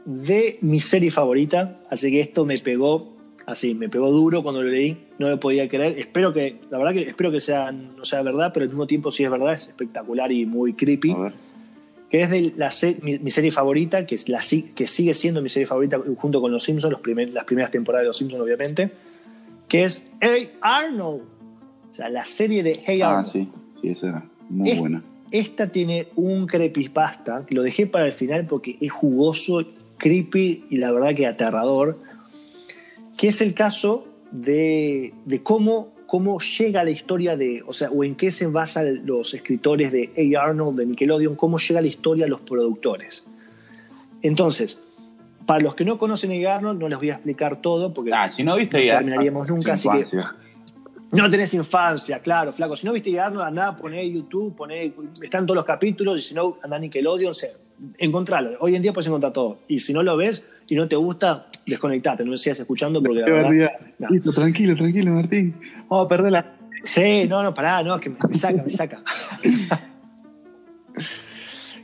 de 0.05 0.59
mi 0.61 0.81
serie 0.81 1.11
favorita. 1.11 1.81
Así 1.91 2.11
que 2.11 2.21
esto 2.21 2.45
me 2.45 2.59
pegó. 2.59 3.13
Así, 3.45 3.75
me 3.75 3.89
pegó 3.89 4.11
duro 4.11 4.43
cuando 4.43 4.63
lo 4.63 4.69
leí. 4.71 4.97
No 5.19 5.29
lo 5.29 5.41
podía 5.41 5.69
creer. 5.69 5.99
Espero 5.99 6.33
que. 6.33 6.61
La 6.71 6.79
verdad 6.79 6.93
que 6.95 7.03
espero 7.09 7.31
que 7.33 7.41
sea, 7.41 7.73
no 7.73 8.05
sea 8.05 8.23
verdad, 8.23 8.51
pero 8.55 8.65
al 8.65 8.69
mismo 8.71 8.87
tiempo, 8.87 9.11
si 9.11 9.25
es 9.25 9.31
verdad, 9.31 9.55
es 9.55 9.69
espectacular 9.69 10.31
y 10.33 10.47
muy 10.47 10.75
creepy. 10.75 11.11
A 11.13 11.17
ver. 11.19 11.33
Que 12.11 12.21
es 12.21 12.31
de 12.31 12.53
la 12.57 12.71
mi, 13.03 13.19
mi 13.19 13.31
serie 13.31 13.51
favorita, 13.51 14.05
que, 14.07 14.15
es 14.17 14.29
la, 14.29 14.41
que 14.75 14.87
sigue 14.87 15.15
siendo 15.15 15.41
mi 15.41 15.49
serie 15.49 15.67
favorita 15.67 15.99
junto 16.19 16.41
con 16.43 16.53
Los 16.53 16.63
Simpsons, 16.63 16.93
los 16.93 17.01
primer- 17.01 17.31
las 17.31 17.45
primeras 17.45 17.71
temporadas 17.71 18.03
de 18.05 18.07
Los 18.09 18.17
Simpsons, 18.19 18.43
obviamente. 18.43 18.91
Que 19.67 19.85
es 19.85 20.07
Hey 20.21 20.51
Arnold. 20.61 21.23
O 21.91 21.95
sea, 21.95 22.11
la 22.11 22.25
serie 22.27 22.63
de 22.63 22.79
Hey 22.85 23.01
Arnold. 23.01 23.21
Ah, 23.21 23.25
sí, 23.25 23.49
sí, 23.81 23.89
esa 23.89 24.09
era 24.09 24.25
muy 24.51 24.71
Es- 24.71 24.79
buena. 24.79 25.03
Esta 25.31 25.69
tiene 25.73 26.09
un 26.15 26.47
creepypasta, 26.47 27.47
lo 27.49 27.63
dejé 27.63 27.87
para 27.87 28.05
el 28.05 28.13
final 28.13 28.45
porque 28.47 28.77
es 28.83 28.93
jugoso, 28.93 29.65
creepy 30.03 30.65
y 30.69 30.77
la 30.79 30.91
verdad 30.91 31.15
que 31.15 31.27
aterrador, 31.27 31.99
que 33.17 33.29
es 33.29 33.41
el 33.41 33.55
caso 33.55 34.09
de, 34.33 35.15
de 35.25 35.43
cómo, 35.43 35.93
cómo 36.07 36.39
llega 36.41 36.83
la 36.83 36.91
historia 36.91 37.37
de, 37.37 37.63
o 37.67 37.73
sea, 37.73 37.89
o 37.91 38.03
en 38.03 38.17
qué 38.17 38.31
se 38.33 38.47
basan 38.49 39.07
los 39.07 39.33
escritores 39.33 39.93
de 39.93 40.11
A. 40.37 40.43
Arnold, 40.43 40.79
de 40.79 40.87
Nickelodeon, 40.87 41.37
cómo 41.37 41.59
llega 41.59 41.81
la 41.81 41.87
historia 41.87 42.25
a 42.27 42.29
los 42.29 42.41
productores. 42.41 43.25
Entonces, 44.23 44.79
para 45.47 45.61
los 45.61 45.75
que 45.75 45.85
no 45.85 45.99
conocen 45.99 46.33
a 46.45 46.51
A. 46.51 46.57
Arnold, 46.57 46.81
no 46.81 46.89
les 46.89 46.99
voy 46.99 47.11
a 47.11 47.15
explicar 47.15 47.61
todo 47.63 47.95
porque 47.95 48.11
Ah, 48.13 48.29
si 48.29 48.43
no 48.43 48.57
viste 48.57 48.79
no 48.79 48.85
ya. 48.85 48.99
terminaríamos 48.99 49.49
nunca, 49.49 49.75
así 49.75 49.89
que- 49.89 50.19
no 51.13 51.29
tenés 51.29 51.53
infancia, 51.55 52.21
claro, 52.21 52.53
flaco. 52.55 52.75
Si 52.75 52.87
no 52.87 52.93
viste 52.93 53.21
Arnold, 53.21 53.47
andá, 53.47 53.77
poné 53.77 54.11
YouTube, 54.11 54.57
poné, 54.57 54.95
están 55.23 55.45
todos 55.45 55.57
los 55.57 55.65
capítulos, 55.67 56.19
y 56.19 56.23
si 56.23 56.35
no, 56.35 56.57
andá 56.63 56.77
a 56.77 56.79
Nickelodeon, 56.79 57.33
o 57.33 57.35
sea, 57.35 57.51
encontralo. 57.99 58.57
Hoy 58.61 58.77
en 58.77 58.83
día 58.83 58.93
puedes 58.93 59.07
encontrar 59.09 59.33
todo. 59.33 59.59
Y 59.69 59.79
si 59.79 59.93
no 59.93 60.03
lo 60.03 60.17
ves 60.17 60.45
y 60.69 60.75
no 60.75 60.89
te 60.89 60.97
gusta, 60.97 61.47
desconectate, 61.67 62.25
no 62.25 62.31
lo 62.33 62.37
sigas 62.37 62.61
escuchando 62.61 63.03
porque 63.03 63.21
la 63.21 63.27
verdad... 63.27 63.73
no. 63.99 64.09
Listo, 64.11 64.33
tranquilo, 64.33 64.75
tranquilo, 64.77 65.13
Martín. 65.13 65.55
Vamos 65.89 66.07
a 66.07 66.09
perder 66.09 66.33
la. 66.33 66.57
Sí, 66.85 67.27
no, 67.29 67.43
no, 67.43 67.55
pará, 67.55 67.83
no, 67.83 68.01
que 68.01 68.11
me, 68.11 68.17
me 68.29 68.35
saca, 68.37 68.63
me 68.63 68.71
saca. 68.71 69.03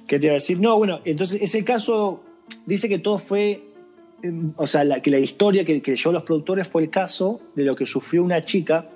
¿Qué 0.07 0.19
te 0.19 0.27
iba 0.27 0.33
a 0.33 0.35
decir? 0.35 0.59
No, 0.59 0.77
bueno, 0.79 1.01
entonces 1.05 1.41
ese 1.43 1.65
caso 1.65 2.23
dice 2.67 2.89
que 2.89 2.99
todo 2.99 3.19
fue, 3.19 3.63
eh, 4.23 4.33
o 4.57 4.67
sea, 4.67 4.83
la- 4.85 5.01
que 5.01 5.11
la 5.11 5.19
historia 5.19 5.65
que 5.65 5.83
leyó 5.85 6.13
los 6.13 6.23
productores 6.23 6.67
fue 6.69 6.83
el 6.83 6.91
caso 6.91 7.41
de 7.55 7.65
lo 7.65 7.77
que 7.77 7.85
sufrió 7.87 8.23
una 8.25 8.45
chica. 8.45 8.87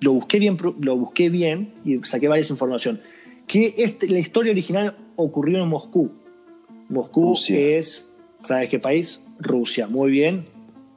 Lo 0.00 0.12
busqué 0.12 0.38
bien, 0.38 0.56
lo 0.80 0.96
busqué 0.96 1.30
bien 1.30 1.72
y 1.84 1.98
saqué 2.04 2.28
varias 2.28 2.50
información. 2.50 3.00
Que 3.46 3.74
este- 3.78 4.08
la 4.10 4.18
historia 4.18 4.52
original 4.52 4.96
ocurrió 5.16 5.62
en 5.62 5.68
Moscú. 5.68 6.10
Moscú 6.88 7.30
Rusia. 7.30 7.58
es, 7.78 8.08
¿sabes 8.44 8.68
qué 8.68 8.78
país? 8.78 9.20
Rusia, 9.38 9.86
muy 9.86 10.10
bien. 10.10 10.46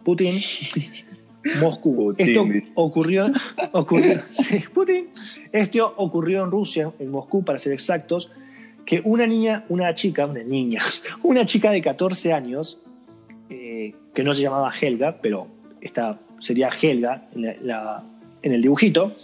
Putin. 0.03 0.35
Moscú. 1.61 1.95
Putin, 1.95 2.27
Esto 2.29 2.45
ocurrió, 2.75 3.31
ocurrió 3.71 4.21
Putin. 4.73 5.09
Esto 5.51 5.93
ocurrió 5.97 6.43
en 6.43 6.51
Rusia, 6.51 6.91
en 6.99 7.09
Moscú, 7.11 7.43
para 7.43 7.57
ser 7.59 7.73
exactos, 7.73 8.29
que 8.85 9.01
una 9.03 9.25
niña, 9.27 9.65
una 9.69 9.93
chica, 9.95 10.25
una 10.25 10.43
niña, 10.43 10.81
una 11.23 11.45
chica 11.45 11.71
de 11.71 11.81
14 11.81 12.33
años, 12.33 12.79
eh, 13.49 13.93
que 14.13 14.23
no 14.23 14.33
se 14.33 14.41
llamaba 14.41 14.71
Helga, 14.79 15.19
pero 15.21 15.47
esta 15.81 16.19
sería 16.39 16.69
Helga 16.69 17.27
en, 17.35 17.67
la- 17.67 18.03
en 18.43 18.53
el 18.53 18.61
dibujito, 18.61 19.15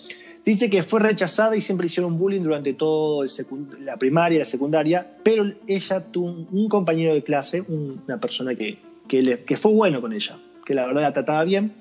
dice 0.51 0.69
que 0.69 0.81
fue 0.81 0.99
rechazada 1.01 1.55
y 1.55 1.61
siempre 1.61 1.87
hicieron 1.87 2.17
bullying 2.17 2.41
durante 2.41 2.75
secund- 2.77 3.77
la 3.79 3.97
primaria 3.97 4.37
y 4.37 4.39
la 4.39 4.45
secundaria, 4.45 5.05
pero 5.23 5.45
ella 5.67 5.99
tuvo 5.99 6.27
un, 6.27 6.47
un 6.51 6.69
compañero 6.69 7.13
de 7.13 7.21
clase, 7.21 7.61
un- 7.67 8.01
una 8.07 8.17
persona 8.17 8.55
que, 8.55 8.77
que, 9.07 9.21
le- 9.21 9.43
que 9.43 9.57
fue 9.57 9.73
bueno 9.73 9.99
con 10.01 10.13
ella, 10.13 10.37
que 10.65 10.73
la 10.73 10.85
verdad 10.85 11.01
la 11.01 11.13
trataba 11.13 11.43
bien, 11.43 11.73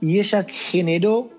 y 0.00 0.18
ella 0.18 0.46
generó 0.70 1.30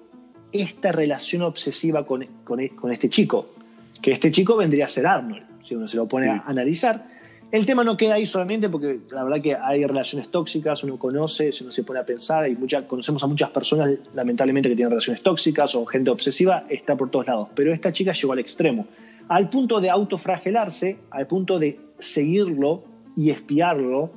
esta 0.51 0.91
relación 0.91 1.43
obsesiva 1.43 2.05
con, 2.05 2.25
con, 2.43 2.67
con 2.69 2.91
este 2.91 3.07
chico. 3.09 3.53
que 4.01 4.11
este 4.11 4.31
chico 4.31 4.57
vendría 4.57 4.85
a 4.85 4.87
ser 4.87 5.05
Arnold, 5.05 5.43
si 5.63 5.75
uno 5.75 5.87
se 5.87 5.95
lo 5.95 6.07
pone 6.07 6.27
a 6.27 6.39
analizar. 6.47 7.05
El 7.51 7.65
tema 7.65 7.83
no 7.83 7.97
queda 7.97 8.13
ahí 8.13 8.25
solamente 8.25 8.69
porque 8.69 9.01
la 9.09 9.25
verdad 9.25 9.41
que 9.41 9.55
hay 9.55 9.85
relaciones 9.85 10.31
tóxicas, 10.31 10.85
uno 10.85 10.97
conoce, 10.97 11.51
si 11.51 11.63
uno 11.63 11.73
se 11.73 11.83
pone 11.83 11.99
a 11.99 12.05
pensar, 12.05 12.49
y 12.49 12.55
mucha, 12.55 12.87
conocemos 12.87 13.21
a 13.23 13.27
muchas 13.27 13.49
personas 13.49 13.91
lamentablemente 14.13 14.69
que 14.69 14.75
tienen 14.75 14.91
relaciones 14.91 15.21
tóxicas 15.21 15.75
o 15.75 15.85
gente 15.85 16.09
obsesiva, 16.09 16.63
está 16.69 16.95
por 16.95 17.11
todos 17.11 17.27
lados. 17.27 17.49
Pero 17.53 17.73
esta 17.73 17.91
chica 17.91 18.13
llegó 18.13 18.31
al 18.31 18.39
extremo, 18.39 18.87
al 19.27 19.49
punto 19.49 19.81
de 19.81 19.89
autofragelarse, 19.89 20.99
al 21.09 21.27
punto 21.27 21.59
de 21.59 21.77
seguirlo 21.99 22.85
y 23.17 23.31
espiarlo, 23.31 24.11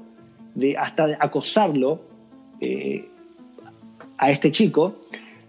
de 0.55 0.77
hasta 0.77 1.17
acosarlo 1.19 2.03
eh, 2.61 3.09
a 4.17 4.31
este 4.31 4.53
chico, 4.53 5.01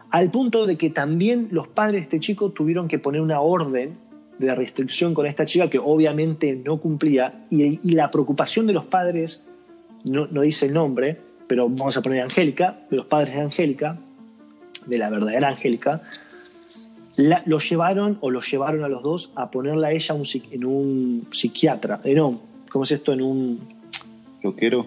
al 0.09 0.31
punto 0.31 0.65
de 0.65 0.75
que 0.75 0.89
también 0.89 1.49
los 1.51 1.67
padres 1.67 2.01
de 2.01 2.03
este 2.03 2.19
chico 2.19 2.49
tuvieron 2.49 2.87
que 2.87 2.97
poner 2.97 3.21
una 3.21 3.41
orden 3.41 3.95
de 4.37 4.53
restricción 4.53 5.13
con 5.13 5.25
esta 5.25 5.45
chica 5.45 5.69
que 5.69 5.79
obviamente 5.79 6.55
no 6.55 6.77
cumplía 6.77 7.45
y, 7.49 7.91
la 7.91 8.11
preocupación 8.11 8.67
de 8.67 8.73
los 8.73 8.85
padres, 8.85 9.41
no, 10.03 10.27
dice 10.41 10.65
el 10.65 10.73
nombre, 10.73 11.17
pero 11.47 11.69
vamos 11.69 11.95
a 11.97 12.01
poner 12.01 12.21
Angélica, 12.21 12.79
de 12.89 12.97
los 12.97 13.05
padres 13.05 13.35
de 13.35 13.41
Angélica, 13.41 13.97
de 14.85 14.97
la 14.97 15.09
verdadera 15.09 15.49
Angélica, 15.49 16.01
lo 17.45 17.59
llevaron 17.59 18.17
o 18.19 18.29
lo 18.29 18.41
llevaron 18.41 18.83
a 18.83 18.89
los 18.89 19.01
dos 19.01 19.31
a 19.35 19.49
ponerla 19.49 19.87
a 19.87 19.91
ella 19.93 20.15
en 20.51 20.65
un 20.65 21.27
psiquiatra, 21.31 22.01
eh, 22.03 22.13
no, 22.13 22.41
¿cómo 22.69 22.83
es 22.83 22.91
esto? 22.91 23.13
En 23.13 23.21
un... 23.21 23.59
¿Loquero? 24.43 24.85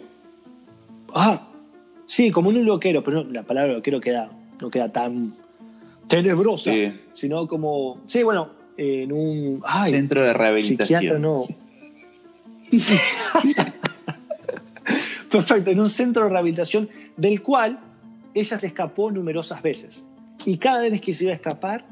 Ah, 1.15 1.49
sí, 2.07 2.31
como 2.31 2.51
en 2.51 2.59
un 2.59 2.67
loquero, 2.67 3.03
pero 3.03 3.25
la 3.25 3.45
palabra 3.45 3.73
loquero 3.73 4.01
queda, 4.01 4.31
no 4.61 4.71
queda 4.71 4.93
tan 4.93 5.35
tenebrosa, 6.07 6.71
sino 7.15 7.47
como... 7.47 8.01
Sí, 8.07 8.23
bueno, 8.23 8.58
en 8.79 9.13
un 9.13 9.63
centro 9.87 10.23
de 10.23 10.33
rehabilitación. 10.33 11.01
Psiquiatra 11.01 11.19
no. 11.19 11.47
Perfecto, 15.31 15.71
en 15.71 15.81
un 15.81 15.91
centro 15.91 16.23
de 16.25 16.31
rehabilitación 16.31 16.89
del 17.17 17.43
cual 17.43 17.81
ella 18.35 18.59
se 18.59 18.69
escapó 18.69 19.11
numerosas 19.11 19.61
veces. 19.61 20.07
Y 20.47 20.57
cada 20.57 20.81
vez 20.81 21.01
que 21.01 21.13
se 21.13 21.25
iba 21.25 21.33
a 21.33 21.37
escapar, 21.37 21.85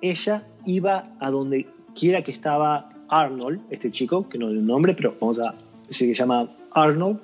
ella 0.00 0.46
iba 0.66 1.04
a 1.18 1.30
donde 1.30 1.66
quiera 1.98 2.22
que 2.22 2.32
estaba 2.32 2.90
Arnold, 3.08 3.62
este 3.70 3.90
chico, 3.90 4.28
que 4.28 4.38
no 4.38 4.50
es 4.50 4.56
un 4.56 4.66
nombre, 4.66 4.94
pero 4.94 5.16
vamos 5.20 5.40
a 5.40 5.54
decir 5.88 6.08
que 6.08 6.14
se 6.14 6.20
llama 6.20 6.48
Arnold, 6.72 7.18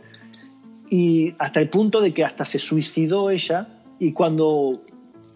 y 0.91 1.35
hasta 1.39 1.61
el 1.61 1.69
punto 1.69 2.01
de 2.01 2.13
que 2.15 2.25
hasta 2.25 2.45
se 2.45 2.59
suicidó 2.59 3.31
ella, 3.31 3.69
y 3.99 4.13
cuando 4.13 4.83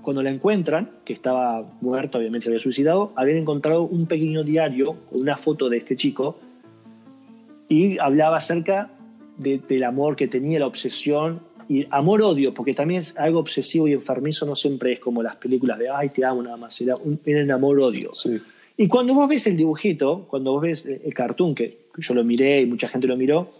cuando 0.03 0.23
la 0.23 0.31
encuentran, 0.31 0.91
que 1.05 1.13
estaba 1.13 1.65
muerto, 1.81 2.19
obviamente 2.19 2.45
se 2.45 2.51
había 2.51 2.61
suicidado, 2.61 3.13
habían 3.17 3.39
encontrado 3.39 3.83
un 3.83 4.07
pequeño 4.07 4.43
diario 4.43 4.97
con 5.09 5.21
una 5.21 5.37
foto 5.37 5.69
de 5.69 5.79
este 5.79 5.97
chico 5.97 6.39
y 7.69 7.99
hablaba 7.99 8.39
acerca 8.39 8.91
del 9.39 9.85
amor 9.85 10.17
que 10.17 10.29
tenía, 10.29 10.59
la 10.59 10.67
obsesión 10.67 11.41
y 11.69 11.87
amor-odio, 11.91 12.53
porque 12.53 12.75
también 12.75 13.01
es 13.01 13.17
algo 13.17 13.39
obsesivo 13.39 13.87
y 13.87 13.93
enfermizo, 13.93 14.45
no 14.45 14.57
siempre 14.57 14.93
es 14.93 14.99
como 14.99 15.23
las 15.23 15.37
películas 15.37 15.79
de 15.79 15.89
ay, 15.89 16.09
te 16.09 16.25
amo 16.25 16.43
nada 16.43 16.57
más, 16.57 16.81
era 16.81 16.97
un, 16.97 17.21
era 17.25 17.55
amor-odio. 17.55 18.11
Y 18.77 18.89
cuando 18.89 19.15
vos 19.15 19.29
ves 19.29 19.47
el 19.47 19.57
dibujito, 19.57 20.27
cuando 20.27 20.53
vos 20.53 20.63
ves 20.63 20.85
el 20.87 21.15
cartoon, 21.15 21.55
que 21.55 21.79
yo 21.97 22.15
lo 22.15 22.25
miré 22.25 22.63
y 22.63 22.67
mucha 22.67 22.89
gente 22.89 23.07
lo 23.07 23.17
miró, 23.17 23.53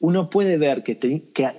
uno 0.00 0.30
puede 0.30 0.56
ver 0.56 0.82
que, 0.82 0.96
que 0.96 1.50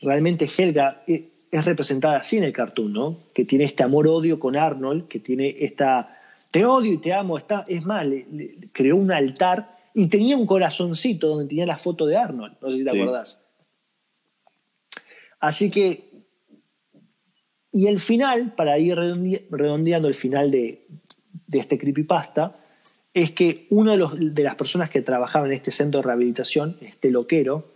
realmente 0.00 0.48
Helga 0.56 1.02
eh, 1.06 1.27
es 1.50 1.64
representada 1.64 2.18
así 2.18 2.36
en 2.36 2.44
el 2.44 2.52
cartoon, 2.52 2.92
¿no? 2.92 3.18
Que 3.34 3.44
tiene 3.44 3.64
este 3.64 3.82
amor-odio 3.82 4.38
con 4.38 4.56
Arnold, 4.56 5.08
que 5.08 5.18
tiene 5.18 5.54
esta 5.58 6.18
te 6.50 6.64
odio 6.64 6.92
y 6.92 6.98
te 6.98 7.12
amo, 7.12 7.36
está, 7.36 7.64
es 7.68 7.84
más, 7.84 8.06
creó 8.72 8.96
un 8.96 9.12
altar 9.12 9.76
y 9.94 10.06
tenía 10.06 10.36
un 10.36 10.46
corazoncito 10.46 11.28
donde 11.28 11.46
tenía 11.46 11.66
la 11.66 11.76
foto 11.76 12.06
de 12.06 12.16
Arnold, 12.16 12.56
no 12.60 12.70
sé 12.70 12.78
si 12.78 12.84
te 12.84 12.90
acordás. 12.90 13.38
Así 15.40 15.70
que, 15.70 16.08
y 17.70 17.86
el 17.86 17.98
final, 17.98 18.54
para 18.54 18.78
ir 18.78 18.96
redondeando 19.50 20.08
el 20.08 20.14
final 20.14 20.50
de, 20.50 20.86
de 21.46 21.58
este 21.58 21.78
creepypasta, 21.78 22.56
es 23.12 23.32
que 23.32 23.66
una 23.70 23.96
de, 23.96 24.06
de 24.30 24.42
las 24.42 24.54
personas 24.54 24.90
que 24.90 25.02
trabajaba 25.02 25.46
en 25.46 25.52
este 25.52 25.70
centro 25.70 26.00
de 26.00 26.06
rehabilitación, 26.06 26.78
este 26.80 27.10
loquero, 27.10 27.66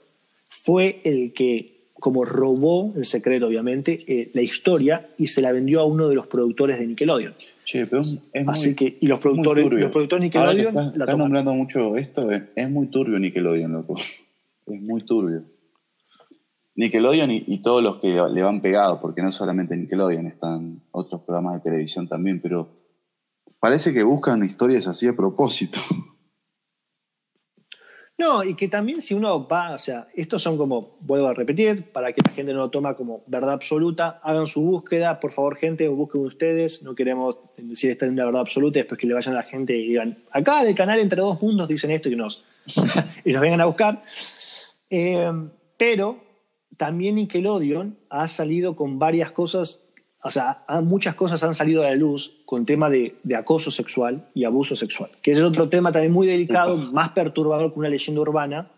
fue 0.49 1.01
el 1.05 1.33
que 1.35 1.72
como 2.03 2.25
robó 2.25 2.93
el 2.97 3.05
secreto, 3.05 3.47
obviamente, 3.47 4.05
eh, 4.09 4.33
la 4.35 4.43
historia 4.43 5.11
y 5.17 5.29
se 5.29 5.41
la 5.41 5.53
vendió 5.53 5.81
a 5.81 5.85
uno 5.85 6.09
de 6.09 6.17
los 6.17 6.27
productores 6.27 6.81
de 6.81 6.89
Nickelodeon. 6.89 7.33
Che, 7.65 7.87
pero 7.87 8.03
es 8.03 8.19
Así 8.49 8.75
que, 8.75 8.99
y 9.01 9.07
los 9.07 9.21
productores, 9.21 9.65
los 9.71 9.93
productores 9.93 10.25
Nickelodeon. 10.25 10.77
Estás, 10.77 11.17
nombrando 11.17 11.55
mucho 11.55 11.95
esto, 11.95 12.29
es, 12.33 12.69
muy 12.69 12.89
turbio 12.89 13.21
Nickelodeon, 13.21 13.73
loco. 13.73 13.95
Es 14.67 14.83
muy 14.83 15.03
turbio. 15.03 15.45
Nickelodeon 16.75 17.31
y, 17.31 17.63
todos 17.63 17.85
los 17.85 17.99
que 17.99 18.09
le 18.09 18.43
van 18.43 18.61
pegado, 18.63 19.01
porque 19.01 19.23
no 19.23 19.31
solamente 19.31 19.77
Nickelodeon, 19.77 20.27
están 20.27 20.83
otros 20.91 21.23
programas 21.23 21.55
de 21.55 21.71
televisión 21.71 22.09
también, 22.09 22.41
pero 22.41 22.69
parece 23.61 23.93
que 23.93 24.03
buscan 24.03 24.45
historias 24.45 24.89
así 24.89 25.07
a 25.07 25.15
propósito. 25.15 25.79
No, 28.19 28.45
y 28.45 28.55
que 28.55 28.69
también 28.69 29.01
si 29.01 29.15
uno 29.15 29.49
va, 29.49 29.75
o 29.75 29.79
sea, 29.79 30.09
estos 30.15 30.43
son 30.43 30.57
como, 30.59 30.99
vuelvo 31.01 31.27
a 31.29 31.35
repetir, 31.35 31.91
para 31.93 32.13
que 32.13 32.21
la 32.25 32.33
gente 32.33 32.53
no 32.53 32.61
lo 32.61 32.71
toma 32.71 32.95
como 32.95 33.25
verdad 33.27 33.55
absoluta, 33.55 34.21
hagan 34.23 34.47
su 34.47 34.61
búsqueda, 34.61 35.19
por 35.19 35.33
favor 35.33 35.57
gente, 35.57 35.89
busquen 35.89 36.21
ustedes, 36.27 36.83
no 36.83 36.95
queremos 36.95 37.39
decir 37.57 37.91
esta 37.91 38.05
es 38.05 38.13
una 38.13 38.27
verdad 38.27 38.43
absoluta 38.43 38.79
después 38.79 39.01
que 39.01 39.07
le 39.07 39.15
vayan 39.15 39.35
a 39.35 39.39
la 39.39 39.43
gente 39.43 39.77
y 39.77 39.89
digan, 39.89 40.23
acá 40.31 40.63
del 40.63 40.75
canal 40.75 41.01
Entre 41.01 41.21
Dos 41.21 41.41
Mundos 41.43 41.69
dicen 41.69 41.91
esto 41.91 42.11
y 42.11 42.17
nos, 42.17 42.45
y 43.25 43.33
nos 43.33 43.41
vengan 43.41 43.61
a 43.63 43.67
buscar. 43.67 44.03
Eh, 44.91 45.33
pero 45.79 46.23
también 46.77 47.15
Nickelodeon 47.15 47.99
ha 48.11 48.29
salido 48.29 48.77
con 48.77 48.99
varias 48.99 49.33
cosas 49.33 49.92
o 50.25 50.31
sea, 50.31 50.65
muchas 50.83 51.17
cosas 51.17 51.43
han 51.43 51.55
salido 51.55 51.83
a 51.83 51.87
la 51.87 51.97
luz 51.97 52.43
con 52.45 52.65
tema 52.65 52.89
de, 52.89 53.17
acoso 53.37 53.73
sexual 53.73 54.29
y 54.35 54.45
abuso 54.45 54.77
sexual, 54.77 55.11
que 55.21 55.33
ese 55.33 55.41
es 55.41 55.47
otro 55.47 55.69
tema 55.69 55.91
también 55.91 56.13
muy 56.13 56.29
delicado, 56.29 56.77
más 56.93 57.11
perturbador 57.11 57.73
que 57.73 57.81
una 57.81 57.89
leyenda 57.89 58.21
urbana, 58.21 58.71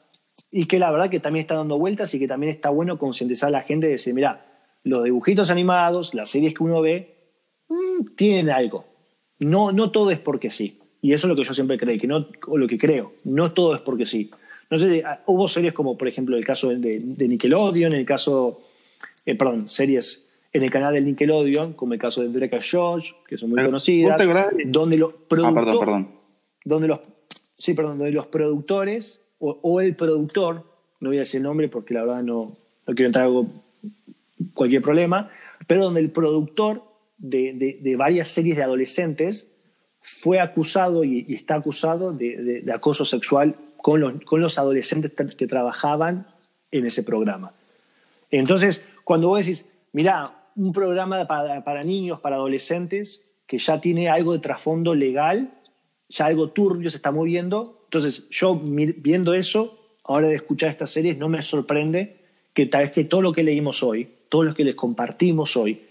y 0.51 0.65
que 0.67 0.79
la 0.79 0.91
verdad 0.91 1.11
que 1.11 1.21
también 1.21 1.43
está 1.43 1.57
dando 1.57 1.79
vueltas 1.79 2.15
y 2.15 2.19
que 2.19 2.29
también 2.29 2.53
está 2.53 2.71
bueno 2.71 2.99
concientizar 2.99 3.49
a 3.49 3.51
la 3.51 3.63
gente 3.63 3.87
de 3.87 3.93
decir, 3.93 4.15
mira, 4.15 4.47
los 4.85 5.05
dibujitos 5.05 5.51
animados, 5.51 6.15
las 6.15 6.31
series 6.31 6.55
que 6.55 6.63
uno 6.63 6.81
ve, 6.81 7.35
mm, 7.69 8.15
tienen 8.17 8.51
algo. 8.51 8.87
No, 9.39 9.73
no 9.73 9.91
todo 9.91 10.13
es 10.13 10.19
porque 10.19 10.51
sí. 10.51 10.79
Y 11.03 11.13
eso 11.13 11.27
es 11.27 11.29
lo 11.29 11.37
que 11.37 11.45
yo 11.45 11.53
siempre 11.53 11.77
creí, 11.77 11.99
que 11.99 12.07
no, 12.07 12.29
o 12.47 12.57
lo 12.57 12.67
que 12.67 12.79
creo, 12.79 13.15
no 13.25 13.53
todo 13.53 13.75
es 13.75 13.81
porque 13.81 14.07
sí. 14.07 14.31
No 14.71 14.79
sé, 14.79 15.03
ah, 15.05 15.23
hubo 15.27 15.47
series 15.49 15.75
como, 15.75 15.99
por 15.99 16.09
ejemplo, 16.09 16.37
el 16.37 16.45
caso 16.45 16.69
de, 16.69 17.01
de 17.01 17.29
Nickelodeon, 17.29 17.93
el 17.93 18.07
caso, 18.07 18.63
eh, 19.27 19.35
perdón, 19.35 19.69
series 19.69 20.24
en 20.55 20.63
el 20.63 20.71
canal 20.71 20.95
del 20.95 21.05
Nickelodeon, 21.05 21.73
como 21.73 21.95
el 21.95 21.99
caso 21.99 22.23
de 22.23 22.29
Drake 22.29 22.61
George, 22.61 23.13
que 23.27 23.37
son 23.37 23.51
muy 23.51 23.63
conocidas, 23.65 24.17
donde 24.67 24.97
los 24.97 25.13
productores, 25.29 25.95
ah, 25.95 26.09
Donde 26.65 26.89
los, 26.89 27.01
sí, 27.57 27.75
perdón, 27.75 27.99
donde 27.99 28.13
los 28.13 28.29
productores 28.29 29.21
o, 29.41 29.81
el 29.81 29.97
productor, 29.97 30.65
no 31.01 31.11
voy 31.11 31.17
a 31.17 31.21
decir 31.21 31.39
el 31.39 31.43
nombre 31.43 31.69
porque 31.69 31.93
la 31.93 32.03
verdad 32.03 32.23
no, 32.23 32.57
no 32.87 32.95
quiero 32.95 33.07
entrar 33.07 33.29
en 33.29 34.49
cualquier 34.55 34.81
problema, 34.81 35.29
pero 35.67 35.83
donde 35.83 36.01
el 36.01 36.11
productor 36.11 36.85
de, 37.19 37.79
de, 37.83 37.97
varias 37.97 38.29
series 38.29 38.57
de 38.57 38.63
adolescentes 38.63 39.51
fue 40.01 40.39
acusado 40.39 41.03
y, 41.03 41.27
está 41.29 41.57
acusado 41.57 42.13
de, 42.13 42.63
de, 42.63 42.73
acoso 42.73 43.05
sexual 43.05 43.57
con 43.79 44.01
los, 44.01 44.23
con 44.25 44.41
los 44.41 44.57
adolescentes 44.57 45.13
que 45.35 45.47
trabajaban 45.49 46.29
en 46.71 46.87
ese 46.87 47.03
programa. 47.03 47.53
Entonces, 48.31 48.85
cuando 49.03 49.29
vos 49.29 49.39
decís, 49.41 49.65
mira, 49.93 50.44
un 50.57 50.73
programa 50.73 51.27
para, 51.27 51.83
niños, 51.83 52.21
para 52.21 52.37
adolescentes, 52.37 53.23
que 53.47 53.59
ya 53.59 53.81
tiene 53.81 54.09
algo 54.09 54.33
de 54.33 54.39
trasfondo 54.39 54.95
legal, 54.95 55.55
ya 56.09 56.27
algo 56.27 56.51
turbio 56.51 56.91
se 56.91 56.97
está 56.97 57.11
moviendo. 57.11 57.83
Entonces, 57.85 58.29
yo 58.31 58.59
viendo 58.61 59.35
eso, 59.35 59.79
ahora 60.05 60.29
de 60.29 60.35
escuchar 60.35 60.71
estas 60.71 60.91
series, 60.91 61.19
no 61.19 61.29
me 61.29 61.43
sorprende 61.43 62.17
que 62.53 62.67
tal 62.67 62.83
vez 62.83 62.93
que 62.93 63.05
todo 63.05 63.23
lo 63.23 63.33
que 63.33 63.43
leímos 63.43 63.83
hoy, 63.83 64.09
todo 64.29 64.45
lo 64.45 64.55
que 64.55 64.65
les 64.65 64.75
compartimos 64.75 65.57
hoy, 65.57 65.83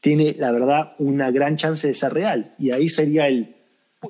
tiene, 0.00 0.34
la 0.38 0.52
verdad, 0.52 0.94
una 0.98 1.30
gran 1.30 1.56
chance 1.56 1.86
de 1.86 1.94
ser 1.94 2.14
real. 2.14 2.54
Y 2.58 2.70
ahí 2.70 2.88
sería 2.88 3.26
el, 3.28 3.56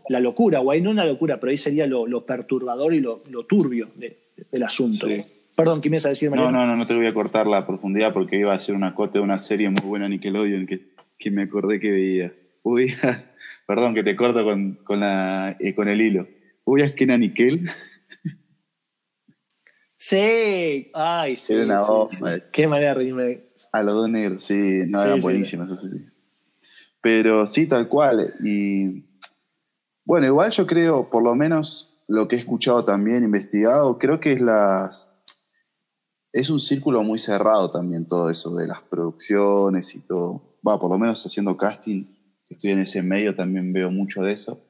la 0.09 0.21
locura, 0.21 0.61
o 0.61 0.71
ahí 0.71 0.81
no 0.81 0.91
una 0.91 1.05
locura, 1.05 1.41
pero 1.41 1.51
ahí 1.51 1.57
sería 1.57 1.87
lo, 1.87 2.27
perturbador 2.27 2.95
y 2.95 3.01
lo, 3.01 3.23
turbio 3.49 3.91
del 3.97 4.63
asunto. 4.63 5.07
Perdón, 5.57 5.81
¿qué 5.81 5.89
me 5.89 5.97
ibas 5.97 6.07
a 6.07 6.11
decir, 6.11 6.29
Mariano? 6.29 6.53
No, 6.53 6.67
no, 6.67 6.77
no, 6.77 6.87
te 6.87 6.95
voy 6.95 7.07
a 7.07 7.15
cortar 7.15 7.47
la 7.47 7.67
profundidad 7.67 8.13
porque 8.13 8.39
iba 8.39 8.53
a 8.53 8.59
ser 8.59 8.75
una 8.75 8.95
cote 8.95 9.19
de 9.19 9.25
una 9.25 9.39
serie 9.39 9.71
muy 9.71 9.81
buena 9.81 10.07
Nickelodeon 10.07 10.67
que, 10.67 10.91
que 11.19 11.31
me 11.31 11.45
acordé 11.45 11.81
que 11.81 11.91
veía. 11.91 12.35
Uy, 12.63 12.93
perdón 13.67 13.95
que 13.95 14.05
te 14.05 14.15
corto 14.17 14.45
con, 14.45 14.75
con, 14.85 15.01
la, 15.01 15.57
eh, 15.59 15.75
con 15.75 15.89
el 15.89 16.03
hilo. 16.03 16.29
¿Ubicas 16.65 16.93
que 16.93 17.05
era 17.05 17.17
Nickel? 17.17 17.71
Sí, 19.97 20.91
ay, 20.93 21.37
sí. 21.37 21.55
Era 21.55 21.65
una 21.65 22.11
sí, 22.11 22.43
Qué 22.53 22.69
manera 22.69 22.91
de 22.91 22.95
reírme. 22.95 23.41
A 23.73 23.83
los 23.83 23.95
dos 23.95 24.11
negros, 24.11 24.43
sí, 24.43 24.83
no, 24.89 25.03
eran 25.03 25.21
buenísimas. 25.21 25.89
Pero 27.01 27.47
sí, 27.47 27.67
tal 27.67 27.89
cual. 27.89 28.35
Y 28.45 29.05
Bueno, 30.05 30.27
igual 30.27 30.51
yo 30.51 30.67
creo, 30.67 31.09
por 31.09 31.23
lo 31.23 31.35
menos 31.35 32.05
lo 32.09 32.29
que 32.29 32.37
he 32.37 32.39
escuchado 32.39 32.85
también, 32.85 33.25
investigado, 33.25 33.99
creo 33.99 34.21
que 34.21 34.33
es 34.33 34.41
las 34.41 35.16
es 36.37 36.51
un 36.51 36.61
círculo 36.61 37.03
muy 37.03 37.19
cerrado 37.19 37.71
también 37.71 38.07
todo 38.07 38.29
eso 38.29 38.55
de 38.55 38.69
las 38.69 38.83
producciones 38.83 39.95
y 39.95 40.01
todo. 40.01 40.59
Va, 40.67 40.79
por 40.79 40.91
lo 40.91 40.99
menos 40.99 41.25
haciendo 41.25 41.57
casting, 41.57 42.05
estoy 42.51 42.73
en 42.73 42.81
ese 42.81 43.03
medio, 43.03 43.35
también 43.35 43.73
veo 43.73 43.91
mucho 43.91 44.23
de 44.23 44.33
eso. 44.33 44.63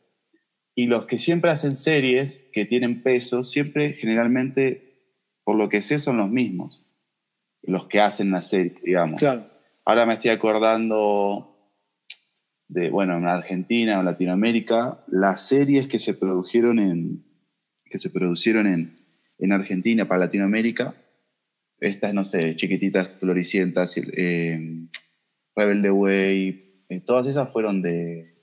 Y 0.76 0.86
los 0.86 1.06
que 1.06 1.18
siempre 1.18 1.50
hacen 1.50 1.74
series 1.74 2.48
que 2.52 2.66
tienen 2.66 3.02
peso, 3.02 3.42
siempre 3.42 3.94
generalmente, 3.94 5.10
por 5.42 5.56
lo 5.56 5.68
que 5.68 5.82
sé, 5.82 5.98
son 5.98 6.18
los 6.18 6.30
mismos. 6.30 6.84
Los 7.62 7.88
que 7.88 8.00
hacen 8.00 8.30
la 8.30 8.42
serie, 8.42 8.76
digamos. 8.84 9.18
Claro. 9.18 9.50
Ahora 9.84 10.06
me 10.06 10.14
estoy 10.14 10.30
acordando 10.30 11.72
de, 12.68 12.90
bueno, 12.90 13.16
en 13.16 13.26
Argentina 13.26 13.98
o 13.98 14.04
Latinoamérica, 14.04 15.04
las 15.08 15.48
series 15.48 15.88
que 15.88 15.98
se 15.98 16.14
produjeron 16.14 16.78
en, 16.78 17.24
que 17.86 17.98
se 17.98 18.08
producieron 18.08 18.68
en, 18.68 19.00
en 19.40 19.52
Argentina 19.52 20.06
para 20.06 20.20
Latinoamérica, 20.20 20.94
estas, 21.80 22.14
no 22.14 22.24
sé, 22.24 22.56
chiquititas, 22.56 23.14
floricientas, 23.20 23.96
eh, 23.98 24.58
Rebelde 25.54 25.90
Way, 25.90 26.84
eh, 26.88 27.00
todas 27.00 27.26
esas 27.26 27.52
fueron 27.52 27.82
de, 27.82 28.34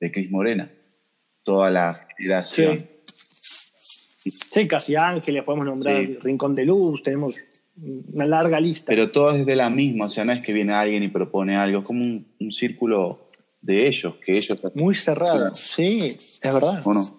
de 0.00 0.12
Cris 0.12 0.30
Morena, 0.30 0.72
toda 1.42 1.70
la 1.70 2.06
generación. 2.16 2.86
Sí. 4.22 4.30
sí, 4.52 4.68
Casi 4.68 4.96
Ángeles, 4.96 5.44
podemos 5.44 5.66
nombrar 5.66 6.04
Sí. 6.04 6.18
Rincón 6.22 6.54
de 6.54 6.64
Luz, 6.64 7.02
tenemos 7.02 7.36
una 7.76 8.26
larga 8.26 8.60
lista. 8.60 8.86
Pero 8.86 9.10
todas 9.10 9.38
es 9.38 9.46
de 9.46 9.56
la 9.56 9.70
misma, 9.70 10.06
o 10.06 10.08
sea, 10.08 10.24
no 10.24 10.32
es 10.32 10.40
que 10.40 10.52
viene 10.52 10.72
alguien 10.72 11.02
y 11.02 11.08
propone 11.08 11.56
algo, 11.56 11.80
es 11.80 11.84
como 11.84 12.02
un, 12.02 12.26
un 12.40 12.52
círculo 12.52 13.30
de 13.60 13.86
ellos, 13.86 14.14
que 14.16 14.36
ellos... 14.36 14.60
Muy 14.74 14.94
cerrado, 14.94 15.54
sí, 15.54 16.16
es 16.40 16.52
verdad. 16.52 16.80
¿O 16.84 16.94
no? 16.94 17.17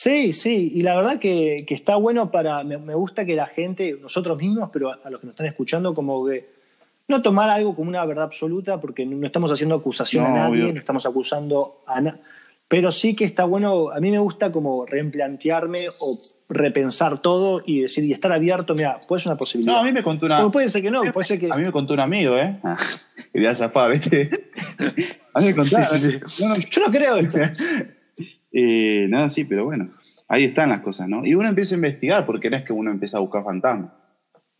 Sí, 0.00 0.32
sí, 0.32 0.70
y 0.74 0.82
la 0.82 0.94
verdad 0.94 1.18
que, 1.18 1.64
que 1.66 1.74
está 1.74 1.96
bueno 1.96 2.30
para, 2.30 2.62
me, 2.62 2.78
me 2.78 2.94
gusta 2.94 3.24
que 3.24 3.34
la 3.34 3.46
gente, 3.46 3.98
nosotros 4.00 4.38
mismos, 4.38 4.70
pero 4.72 4.92
a, 4.92 5.00
a 5.02 5.10
los 5.10 5.18
que 5.18 5.26
nos 5.26 5.32
están 5.32 5.46
escuchando, 5.46 5.92
como 5.92 6.24
que 6.24 6.50
no 7.08 7.20
tomar 7.20 7.50
algo 7.50 7.74
como 7.74 7.88
una 7.88 8.04
verdad 8.04 8.26
absoluta, 8.26 8.80
porque 8.80 9.04
no, 9.04 9.26
estamos 9.26 9.50
haciendo 9.50 9.74
acusación 9.74 10.22
No, 10.22 10.30
a 10.30 10.32
nadie, 10.34 10.62
obvio. 10.62 10.72
no 10.72 10.78
estamos 10.78 11.04
acusando 11.04 11.82
a 11.84 12.00
nadie, 12.00 12.20
pero 12.68 12.92
sí 12.92 13.16
que 13.16 13.24
está 13.24 13.42
bueno, 13.42 13.90
a 13.90 13.98
mí 13.98 14.12
me 14.12 14.20
gusta 14.20 14.52
como 14.52 14.86
replantearme 14.86 15.88
o 15.98 16.16
repensar 16.48 17.20
todo 17.20 17.64
y 17.66 17.80
decir, 17.80 18.04
y 18.04 18.12
estar 18.12 18.32
abierto, 18.32 18.76
mira, 18.76 19.00
puede 19.08 19.20
ser 19.20 19.32
una 19.32 19.36
posibilidad. 19.36 19.72
No, 19.74 19.80
a 19.80 19.82
mí 19.82 19.90
me 19.90 20.04
contó 20.04 20.26
una... 20.26 20.36
Como 20.36 20.52
puede 20.52 20.68
ser 20.68 20.80
que 20.80 20.92
no, 20.92 21.02
puede 21.12 21.26
ser 21.26 21.40
que... 21.40 21.50
A 21.50 21.56
mí 21.56 21.64
me 21.64 21.72
contó 21.72 21.94
un 21.94 22.00
amigo, 22.00 22.36
¿eh? 22.36 22.56
Ah, 22.62 22.76
quería 23.32 23.52
zafar, 23.52 23.90
¿viste? 23.90 24.30
A 25.34 25.40
mí 25.40 25.46
me 25.46 25.56
contó. 25.56 25.76
Sí, 25.82 25.98
sí, 25.98 26.10
sí. 26.12 26.42
No, 26.44 26.50
no, 26.50 26.54
Yo 26.56 26.86
no 26.86 26.92
creo 26.92 27.16
esto. 27.16 27.38
Eh, 28.52 29.06
nada, 29.08 29.28
sí, 29.28 29.44
pero 29.44 29.64
bueno, 29.64 29.92
ahí 30.28 30.44
están 30.44 30.70
las 30.70 30.80
cosas, 30.80 31.08
¿no? 31.08 31.24
Y 31.24 31.34
uno 31.34 31.48
empieza 31.48 31.74
a 31.74 31.76
investigar, 31.76 32.26
porque 32.26 32.50
no 32.50 32.56
es 32.56 32.64
que 32.64 32.72
uno 32.72 32.90
empieza 32.90 33.18
a 33.18 33.20
buscar 33.20 33.44
fantasmas, 33.44 33.92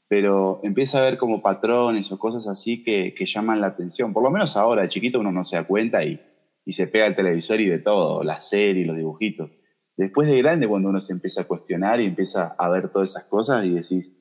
pero 0.09 0.61
empieza 0.63 0.99
a 0.99 1.03
ver 1.03 1.19
como 1.19 1.43
patrones 1.43 2.11
o 2.13 2.19
cosas 2.19 2.49
así 2.49 2.83
que, 2.83 3.15
que 3.15 3.27
llaman 3.27 3.61
la 3.61 3.69
atención. 3.69 4.13
Por 4.13 4.23
lo 4.23 4.31
menos 4.31 4.57
ahora, 4.57 4.83
de 4.83 4.89
chiquito, 4.89 5.21
uno 5.21 5.33
no 5.33 5.45
se 5.45 5.57
da 5.57 5.65
cuenta 5.65 6.05
y, 6.05 6.21
y 6.65 6.73
se 6.73 6.87
pega 6.87 7.07
al 7.07 7.15
televisor 7.15 7.61
y 7.61 7.69
ve 7.69 7.79
todo, 7.79 8.23
la 8.23 8.41
serie, 8.41 8.87
los 8.87 8.97
dibujitos. 8.97 9.51
Después 9.97 10.29
de 10.29 10.39
grande, 10.39 10.69
cuando 10.69 10.89
uno 10.89 11.01
se 11.01 11.13
empieza 11.13 11.43
a 11.43 11.45
cuestionar 11.45 12.01
y 12.01 12.07
empieza 12.07 12.55
a 12.59 12.69
ver 12.69 12.89
todas 12.89 13.11
esas 13.11 13.25
cosas 13.25 13.67
y 13.67 13.71
decís, 13.71 14.13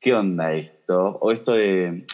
¿qué 0.00 0.12
onda 0.12 0.54
esto? 0.54 1.18
O 1.20 1.30
esto 1.30 1.52
de, 1.52 2.04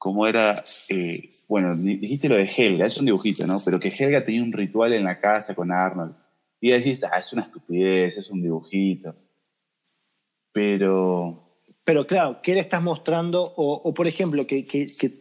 ¿cómo 0.00 0.26
era? 0.26 0.64
Eh, 0.88 1.30
bueno, 1.46 1.76
di- 1.76 1.96
dijiste 1.98 2.28
lo 2.28 2.36
de 2.36 2.50
Helga, 2.56 2.86
es 2.86 2.96
un 2.96 3.04
dibujito, 3.04 3.46
¿no? 3.46 3.60
Pero 3.64 3.78
que 3.78 3.88
Helga 3.96 4.24
tenía 4.24 4.42
un 4.42 4.52
ritual 4.52 4.94
en 4.94 5.04
la 5.04 5.20
casa 5.20 5.54
con 5.54 5.70
Arnold. 5.70 6.14
Y 6.60 6.70
decís, 6.70 7.04
ah, 7.04 7.18
es 7.18 7.32
una 7.34 7.42
estupidez, 7.42 8.16
es 8.16 8.30
un 8.30 8.42
dibujito. 8.42 9.14
Pero, 10.52 11.44
Pero 11.84 12.06
claro, 12.06 12.40
¿qué 12.42 12.54
le 12.54 12.60
estás 12.60 12.82
mostrando? 12.82 13.52
O, 13.56 13.92
por 13.94 14.08
ejemplo, 14.08 14.46
que- 14.46 14.66
que 14.66 15.12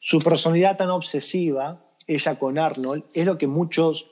su 0.00 0.18
personalidad 0.20 0.76
tan 0.76 0.90
obsesiva, 0.90 1.80
ella 2.06 2.38
con 2.38 2.58
Arnold, 2.58 3.04
es 3.14 3.24
lo 3.26 3.36
que 3.38 3.46
muchos, 3.46 4.06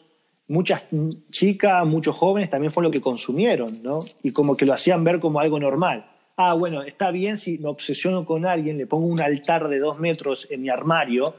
muchas 0.48 0.86
chicas, 1.30 1.84
muchos 1.86 2.16
jóvenes 2.16 2.48
también 2.50 2.72
fue 2.72 2.82
lo 2.82 2.90
que 2.90 3.00
consumieron, 3.00 3.82
¿no? 3.82 4.04
Y 4.22 4.32
como 4.32 4.56
que 4.56 4.66
lo 4.66 4.72
hacían 4.72 5.04
ver 5.04 5.20
como 5.20 5.38
algo 5.40 5.58
normal. 5.60 6.06
Ah, 6.36 6.54
bueno, 6.54 6.82
está 6.82 7.10
bien 7.10 7.36
si 7.36 7.58
me 7.58 7.68
obsesiono 7.68 8.24
con 8.24 8.46
alguien, 8.46 8.78
le 8.78 8.86
pongo 8.86 9.06
un 9.06 9.20
altar 9.20 9.68
de 9.68 9.78
dos 9.78 9.98
metros 9.98 10.46
en 10.50 10.62
mi 10.62 10.68
armario 10.70 11.34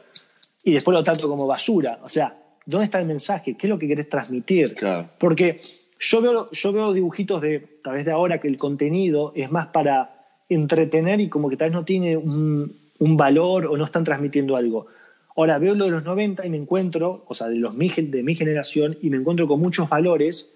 y 0.64 0.74
después 0.74 0.96
lo 0.96 1.04
trato 1.04 1.28
como 1.28 1.48
basura. 1.48 2.00
O 2.04 2.10
sea, 2.10 2.38
¿dónde 2.66 2.86
está 2.86 3.00
el 3.00 3.08
mensaje? 3.08 3.56
¿Qué 3.56 3.68
es 3.68 3.70
lo 3.70 3.80
que 3.80 3.88
querés 3.88 4.10
transmitir? 4.10 4.76
claro, 4.76 5.10
Porque 5.18 5.62
yo 6.00 6.22
veo, 6.22 6.52
yo 6.52 6.72
veo 6.72 6.94
dibujitos 6.94 7.42
de, 7.42 7.60
tal 7.84 7.94
vez 7.94 8.06
de 8.06 8.12
ahora, 8.12 8.40
que 8.40 8.48
el 8.48 8.58
contenido 8.58 9.34
es 9.36 9.52
más 9.52 9.68
para 9.68 10.26
entretener 10.50 11.20
y 11.22 11.30
como 11.30 11.50
que 11.50 11.58
tal 11.58 11.70
vez 11.70 11.76
no 11.76 11.86
tiene 11.86 12.16
un, 12.16 12.76
un 13.00 13.18
valor 13.18 13.66
o 13.66 13.78
no 13.78 13.86
están 13.86 14.04
transmitiendo 14.04 14.56
algo. 14.56 14.88
Ahora 15.36 15.58
veo 15.58 15.74
lo 15.74 15.86
de 15.86 15.92
los 15.92 16.04
90 16.04 16.46
y 16.46 16.50
me 16.50 16.58
encuentro, 16.58 17.24
o 17.28 17.34
sea, 17.34 17.48
de, 17.48 17.56
los, 17.56 17.76
de 17.76 18.24
mi 18.24 18.36
generación, 18.36 18.98
y 19.02 19.10
me 19.10 19.18
encuentro 19.18 19.48
con 19.48 19.60
muchos 19.60 19.90
valores, 19.90 20.54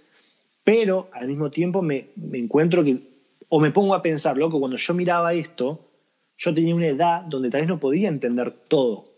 pero 0.64 1.10
al 1.14 1.28
mismo 1.28 1.50
tiempo 1.50 1.82
me, 1.82 2.10
me 2.16 2.38
encuentro 2.38 2.84
que, 2.84 3.17
o 3.50 3.60
me 3.60 3.72
pongo 3.72 3.94
a 3.96 4.02
pensar, 4.02 4.38
loco, 4.38 4.60
cuando 4.60 4.78
yo 4.78 4.94
miraba 4.94 5.34
esto, 5.34 5.90
yo 6.38 6.54
tenía 6.54 6.76
una 6.76 6.88
edad 6.88 7.22
donde 7.24 7.50
tal 7.50 7.62
vez 7.62 7.70
no 7.70 7.80
podía 7.80 8.10
entender 8.10 8.52
todo. 8.68 9.14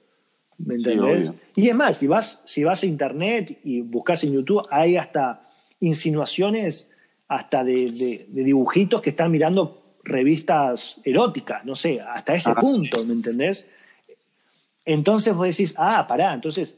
¿Me 0.57 0.77
Sí, 0.77 0.89
entendés? 0.91 1.29
obvio. 1.29 1.39
y 1.55 1.69
es 1.69 1.75
más, 1.75 1.97
si 1.97 2.07
vas, 2.07 2.41
si 2.45 2.63
vas 2.63 2.83
a 2.83 2.85
internet 2.85 3.59
y 3.63 3.81
buscas 3.81 4.23
en 4.23 4.33
YouTube, 4.33 4.65
hay 4.69 4.97
hasta 4.97 5.49
insinuaciones 5.79 6.91
hasta 7.27 7.63
de, 7.63 7.91
de- 7.91 8.25
de 8.29 8.43
dibujitos 8.43 9.01
que 9.01 9.11
están 9.11 9.31
mirando 9.31 9.95
revistas 10.03 10.99
eróticas, 11.03 11.63
no 11.65 11.75
sé, 11.75 12.01
hasta 12.01 12.35
ese 12.35 12.51
Ah, 12.51 12.55
punto, 12.59 13.03
¿me 13.05 13.13
entendés? 13.13 13.67
Entonces 14.85 15.33
vos 15.35 15.45
decís, 15.47 15.73
ah, 15.77 16.05
pará, 16.07 16.33
entonces 16.33 16.75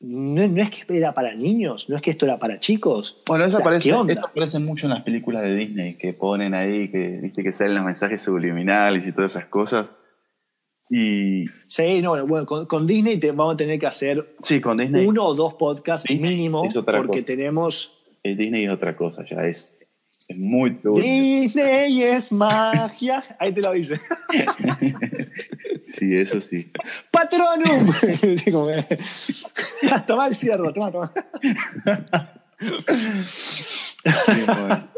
no, 0.00 0.46
no 0.48 0.62
es 0.62 0.70
que 0.70 0.96
era 0.96 1.14
para 1.14 1.34
niños, 1.34 1.88
no 1.88 1.96
es 1.96 2.02
que 2.02 2.10
esto 2.10 2.26
era 2.26 2.38
para 2.38 2.60
chicos. 2.60 3.22
Bueno, 3.26 3.44
eso, 3.44 3.56
O 3.56 3.60
sea, 3.60 3.66
aparece, 3.66 3.88
eso 3.88 4.26
aparece 4.26 4.58
mucho 4.58 4.86
en 4.86 4.90
las 4.90 5.02
películas 5.02 5.42
de 5.42 5.54
Disney, 5.54 5.94
que 5.94 6.12
ponen 6.12 6.54
ahí, 6.54 6.90
que 6.90 7.18
viste 7.22 7.42
que 7.42 7.52
salen 7.52 7.76
los 7.76 7.84
mensajes 7.84 8.20
subliminales 8.20 9.06
y 9.06 9.12
todas 9.12 9.32
esas 9.32 9.46
cosas. 9.46 9.92
Y 10.88 11.46
Sí, 11.66 12.00
no, 12.02 12.26
bueno, 12.26 12.46
con, 12.46 12.66
con 12.66 12.86
Disney 12.86 13.18
te, 13.18 13.32
vamos 13.32 13.54
a 13.54 13.56
tener 13.56 13.80
que 13.80 13.86
hacer 13.86 14.36
sí, 14.42 14.60
con 14.60 14.76
Disney, 14.76 15.04
uno 15.06 15.24
o 15.24 15.34
dos 15.34 15.54
podcasts 15.54 16.06
Disney 16.08 16.36
mínimo, 16.36 16.62
porque 16.72 17.06
cosa. 17.08 17.26
tenemos 17.26 17.92
es 18.22 18.36
Disney 18.36 18.64
es 18.64 18.70
otra 18.70 18.96
cosa, 18.96 19.24
ya 19.24 19.44
es, 19.46 19.78
es 20.28 20.38
muy 20.38 20.74
turbio. 20.80 21.02
Disney 21.02 22.02
es 22.02 22.32
magia. 22.32 23.22
Ahí 23.38 23.52
te 23.52 23.62
lo 23.62 23.72
dice. 23.72 24.00
Sí, 25.88 26.16
eso 26.16 26.40
sí. 26.40 26.72
Patronum. 27.12 27.92
Eh, 28.02 28.98
toma 30.06 30.26
el 30.26 30.36
ciervo, 30.36 30.72
toma, 30.72 30.90
toma. 30.90 31.12
Sí, 34.04 34.42
bueno. 34.46 34.88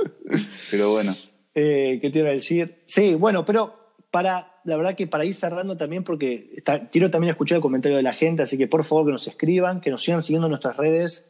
Pero 0.70 0.90
bueno, 0.92 1.16
Eh, 1.54 1.98
¿Qué 2.00 2.10
te 2.10 2.18
iba 2.20 2.28
a 2.28 2.32
decir? 2.32 2.82
Sí, 2.86 3.14
bueno, 3.14 3.44
pero 3.44 3.94
para, 4.10 4.60
la 4.64 4.76
verdad 4.76 4.94
que 4.94 5.06
para 5.08 5.24
ir 5.24 5.34
cerrando 5.34 5.76
también, 5.76 6.04
porque 6.04 6.52
está- 6.56 6.88
quiero 6.88 7.10
también 7.10 7.30
escuchar 7.32 7.56
el 7.56 7.62
comentario 7.62 7.96
de 7.96 8.02
la 8.02 8.12
gente, 8.12 8.42
así 8.42 8.56
que 8.56 8.66
por 8.68 8.84
favor 8.84 9.06
que 9.06 9.12
nos 9.12 9.26
escriban, 9.26 9.80
que 9.80 9.90
nos 9.90 10.02
sigan 10.04 10.22
siguiendo 10.22 10.46
en 10.46 10.50
nuestras 10.52 10.76
redes, 10.76 11.26